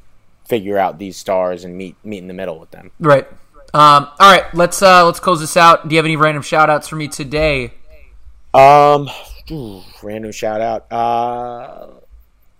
[0.45, 2.91] figure out these stars and meet meet in the middle with them.
[2.99, 3.27] Right.
[3.73, 4.53] Um, all right.
[4.53, 5.87] Let's uh, let's close this out.
[5.87, 7.73] Do you have any random shout outs for me today?
[8.53, 9.09] Um,
[9.51, 10.91] ooh, random shout out.
[10.91, 11.87] Uh,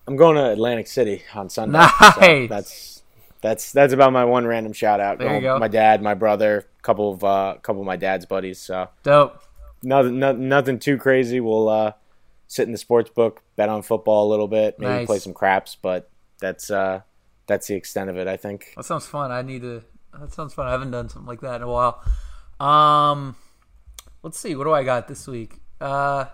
[0.08, 1.80] I'm going to Atlantic City on Sunday.
[1.80, 2.50] so Nice.
[2.50, 3.02] that's
[3.42, 5.18] that's that's about my one random shout out.
[5.18, 5.58] There you go.
[5.58, 8.60] My dad, my brother, couple of uh, couple of my dad's buddies.
[8.60, 9.42] So Dope.
[9.82, 11.40] nothing nothing, nothing too crazy.
[11.40, 11.94] We'll uh,
[12.48, 15.06] sit in the sports book, bet on football a little bit, maybe Nice.
[15.08, 17.02] play some craps, but that's uh,
[17.48, 18.28] that's the extent of it.
[18.28, 18.74] I think.
[18.76, 19.32] That sounds fun.
[19.32, 19.84] I need to.
[20.18, 20.68] That sounds fun.
[20.68, 22.02] I haven't done something like that in a while.
[22.60, 23.36] Um,
[24.24, 24.56] let's see.
[24.56, 25.60] What do I got this week?
[25.80, 26.26] Uh,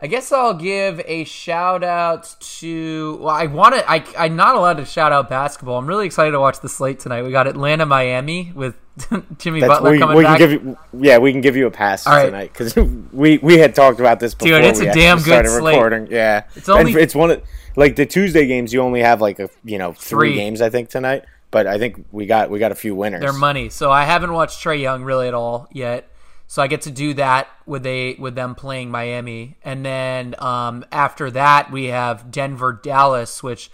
[0.00, 3.18] I guess I'll give a shout out to.
[3.20, 3.88] Well, I want to.
[3.90, 5.78] I I'm not allowed to shout out basketball.
[5.78, 7.22] I'm really excited to watch the slate tonight.
[7.22, 8.74] We got Atlanta, Miami with
[9.38, 10.38] Jimmy That's, Butler we, coming we can back.
[10.40, 12.26] give you, yeah, we can give you a pass All right.
[12.26, 12.74] tonight because
[13.12, 14.58] we we had talked about this before.
[14.58, 15.74] Dude, it's we a damn good slate.
[15.76, 16.08] recording.
[16.10, 17.42] Yeah, It's only- And it's one of
[17.76, 18.72] like the Tuesday games.
[18.72, 20.34] You only have like a you know three, Three.
[20.34, 23.20] games I think tonight, but I think we got we got a few winners.
[23.20, 23.68] their money.
[23.68, 26.08] So I haven't watched Trae Young really at all yet.
[26.48, 30.84] So I get to do that with they with them playing Miami, and then um,
[30.90, 33.70] after that we have Denver Dallas, which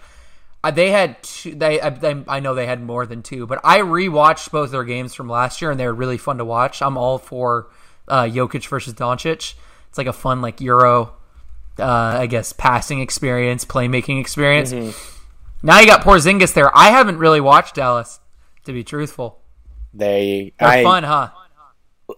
[0.63, 3.79] uh, they had two, they I, I know they had more than two, but I
[3.79, 6.81] rewatched both their games from last year and they were really fun to watch.
[6.81, 7.69] I'm all for
[8.07, 9.55] uh, Jokic versus Doncic.
[9.89, 11.15] It's like a fun like Euro,
[11.79, 14.73] uh, I guess passing experience, playmaking experience.
[15.61, 16.75] Now you got Porzingis there.
[16.75, 18.19] I haven't really watched Dallas,
[18.65, 19.39] to be truthful.
[19.93, 21.29] They They're I, fun, huh?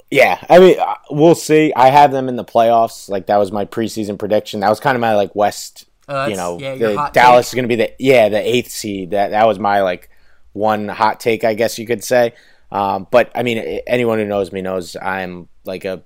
[0.10, 1.74] Yeah, I mean, uh, we'll see.
[1.76, 3.10] I have them in the playoffs.
[3.10, 4.62] Like that was my preseason prediction.
[4.62, 5.86] That was kind of my like West.
[6.08, 7.52] Uh, you know, yeah, the Dallas take.
[7.52, 9.12] is going to be the yeah the eighth seed.
[9.12, 10.10] That that was my like
[10.54, 12.34] one hot take, I guess you could say.
[12.72, 16.04] Um, but I mean, anyone who knows me knows I'm like a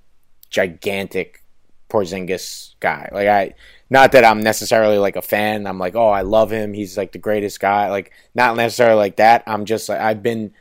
[0.49, 1.43] gigantic
[1.89, 3.09] Porzingis guy.
[3.11, 3.53] Like I,
[3.89, 5.67] not that I'm necessarily like a fan.
[5.67, 6.73] I'm like, oh, I love him.
[6.73, 7.89] He's like the greatest guy.
[7.89, 9.43] Like not necessarily like that.
[9.47, 10.53] I'm just like I've been.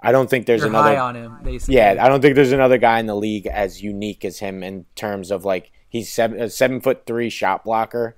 [0.00, 0.90] I don't think there's You're another.
[0.90, 1.74] high on him, basically.
[1.74, 4.86] Yeah, I don't think there's another guy in the league as unique as him in
[4.94, 8.14] terms of like he's seven, a seven foot three shot blocker,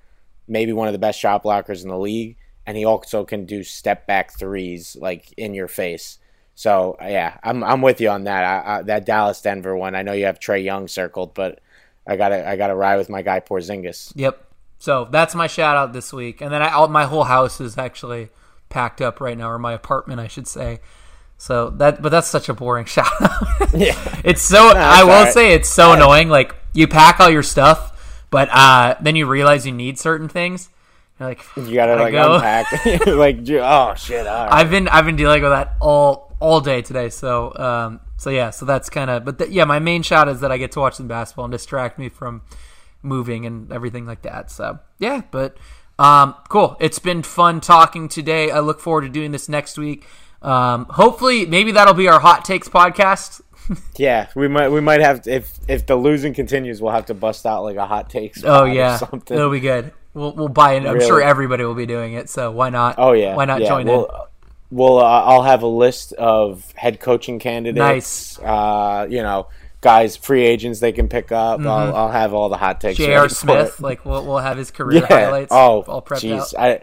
[0.47, 2.37] maybe one of the best shot blockers in the league,
[2.67, 6.19] and he also can do step back threes like in your face.
[6.55, 8.45] So yeah, I'm I'm with you on that.
[8.45, 9.95] I, I, that Dallas Denver one.
[9.95, 11.61] I know you have Trae Young circled, but
[12.07, 14.13] I gotta I gotta ride with my guy Porzingis.
[14.15, 14.45] Yep.
[14.79, 17.77] So that's my shout out this week, and then I, all, my whole house is
[17.77, 18.31] actually
[18.71, 20.81] packed up right now, or my apartment, I should say.
[21.37, 23.75] So that, but that's such a boring shout out.
[23.75, 24.73] Yeah, it's so.
[24.75, 25.35] I will alright.
[25.35, 26.31] say it's so annoying.
[26.31, 30.71] Like you pack all your stuff, but uh, then you realize you need certain things.
[31.19, 33.07] You're like, you gotta "Gotta like go." unpack.
[33.07, 34.49] like oh shit, right.
[34.51, 37.11] I've been I've been dealing with that all all day today.
[37.11, 40.41] So um so yeah, so that's kind of but th- yeah, my main shout is
[40.41, 42.43] that I get to watch some basketball and distract me from
[43.03, 44.51] moving and everything like that.
[44.51, 45.57] So yeah, but
[45.99, 46.77] um cool.
[46.81, 48.51] It's been fun talking today.
[48.51, 50.07] I look forward to doing this next week.
[50.43, 53.41] Um hopefully maybe that'll be our hot takes podcast.
[53.97, 57.15] Yeah, we might we might have to, if if the losing continues, we'll have to
[57.15, 58.43] bust out like a hot takes.
[58.45, 59.37] Oh yeah, something.
[59.37, 59.93] it'll be good.
[60.13, 60.85] We'll we'll buy it.
[60.85, 61.07] I'm Really?
[61.07, 62.29] sure everybody will be doing it.
[62.29, 62.97] So why not?
[62.99, 63.69] Oh yeah, why not yeah.
[63.69, 64.13] join we'll, in?
[64.71, 68.39] We'll uh, I'll have a list of head coaching candidates.
[68.39, 68.39] Nice.
[68.39, 69.49] Uh, you know,
[69.81, 71.61] guys, free agents they can pick up.
[71.61, 72.99] I'll, I'll have all the hot takes.
[72.99, 73.27] J.R.
[73.27, 73.35] Mm-hmm.
[73.35, 75.07] Smith, like we'll we'll have his career yeah.
[75.07, 75.53] highlights.
[75.53, 76.55] Oh, all prepped out.
[76.59, 76.81] I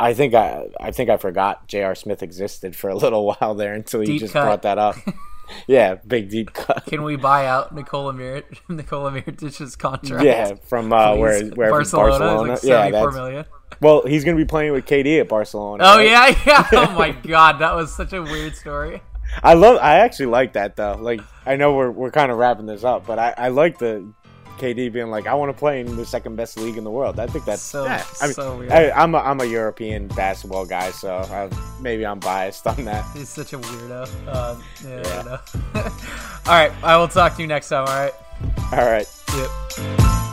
[0.00, 1.94] I think I I think I forgot J.R.
[1.94, 4.44] Smith existed for a little while there until you just cut.
[4.44, 4.96] brought that up.
[5.66, 6.86] yeah, big deep cut.
[6.86, 10.24] Can we buy out Nikola Mir- Nikola Miric's contract?
[10.24, 12.52] Yeah, from uh, where where Barcelona, Barcelona.
[12.52, 13.44] like yeah, that's, million.
[13.80, 15.84] Well, he's gonna be playing with KD at Barcelona.
[15.86, 16.06] Oh right?
[16.06, 16.68] yeah, yeah.
[16.72, 19.02] Oh my god, that was such a weird story.
[19.42, 19.78] I love.
[19.82, 20.96] I actually like that though.
[21.00, 24.10] Like, I know we're we're kind of wrapping this up, but I, I like the
[24.58, 27.20] KD being like, I want to play in the second best league in the world.
[27.20, 28.72] I think that's So- yeah, I mean, so weird.
[28.72, 31.48] I, I'm a, I'm a European basketball guy, so I,
[31.80, 33.04] maybe I'm biased on that.
[33.14, 34.02] He's such a weirdo.
[34.34, 35.02] Um, yeah, Yeah.
[35.02, 35.82] don't know.
[36.46, 37.86] all right, I will talk to you next time.
[37.86, 38.12] All right.
[38.72, 39.06] All right.
[39.36, 40.24] Yep.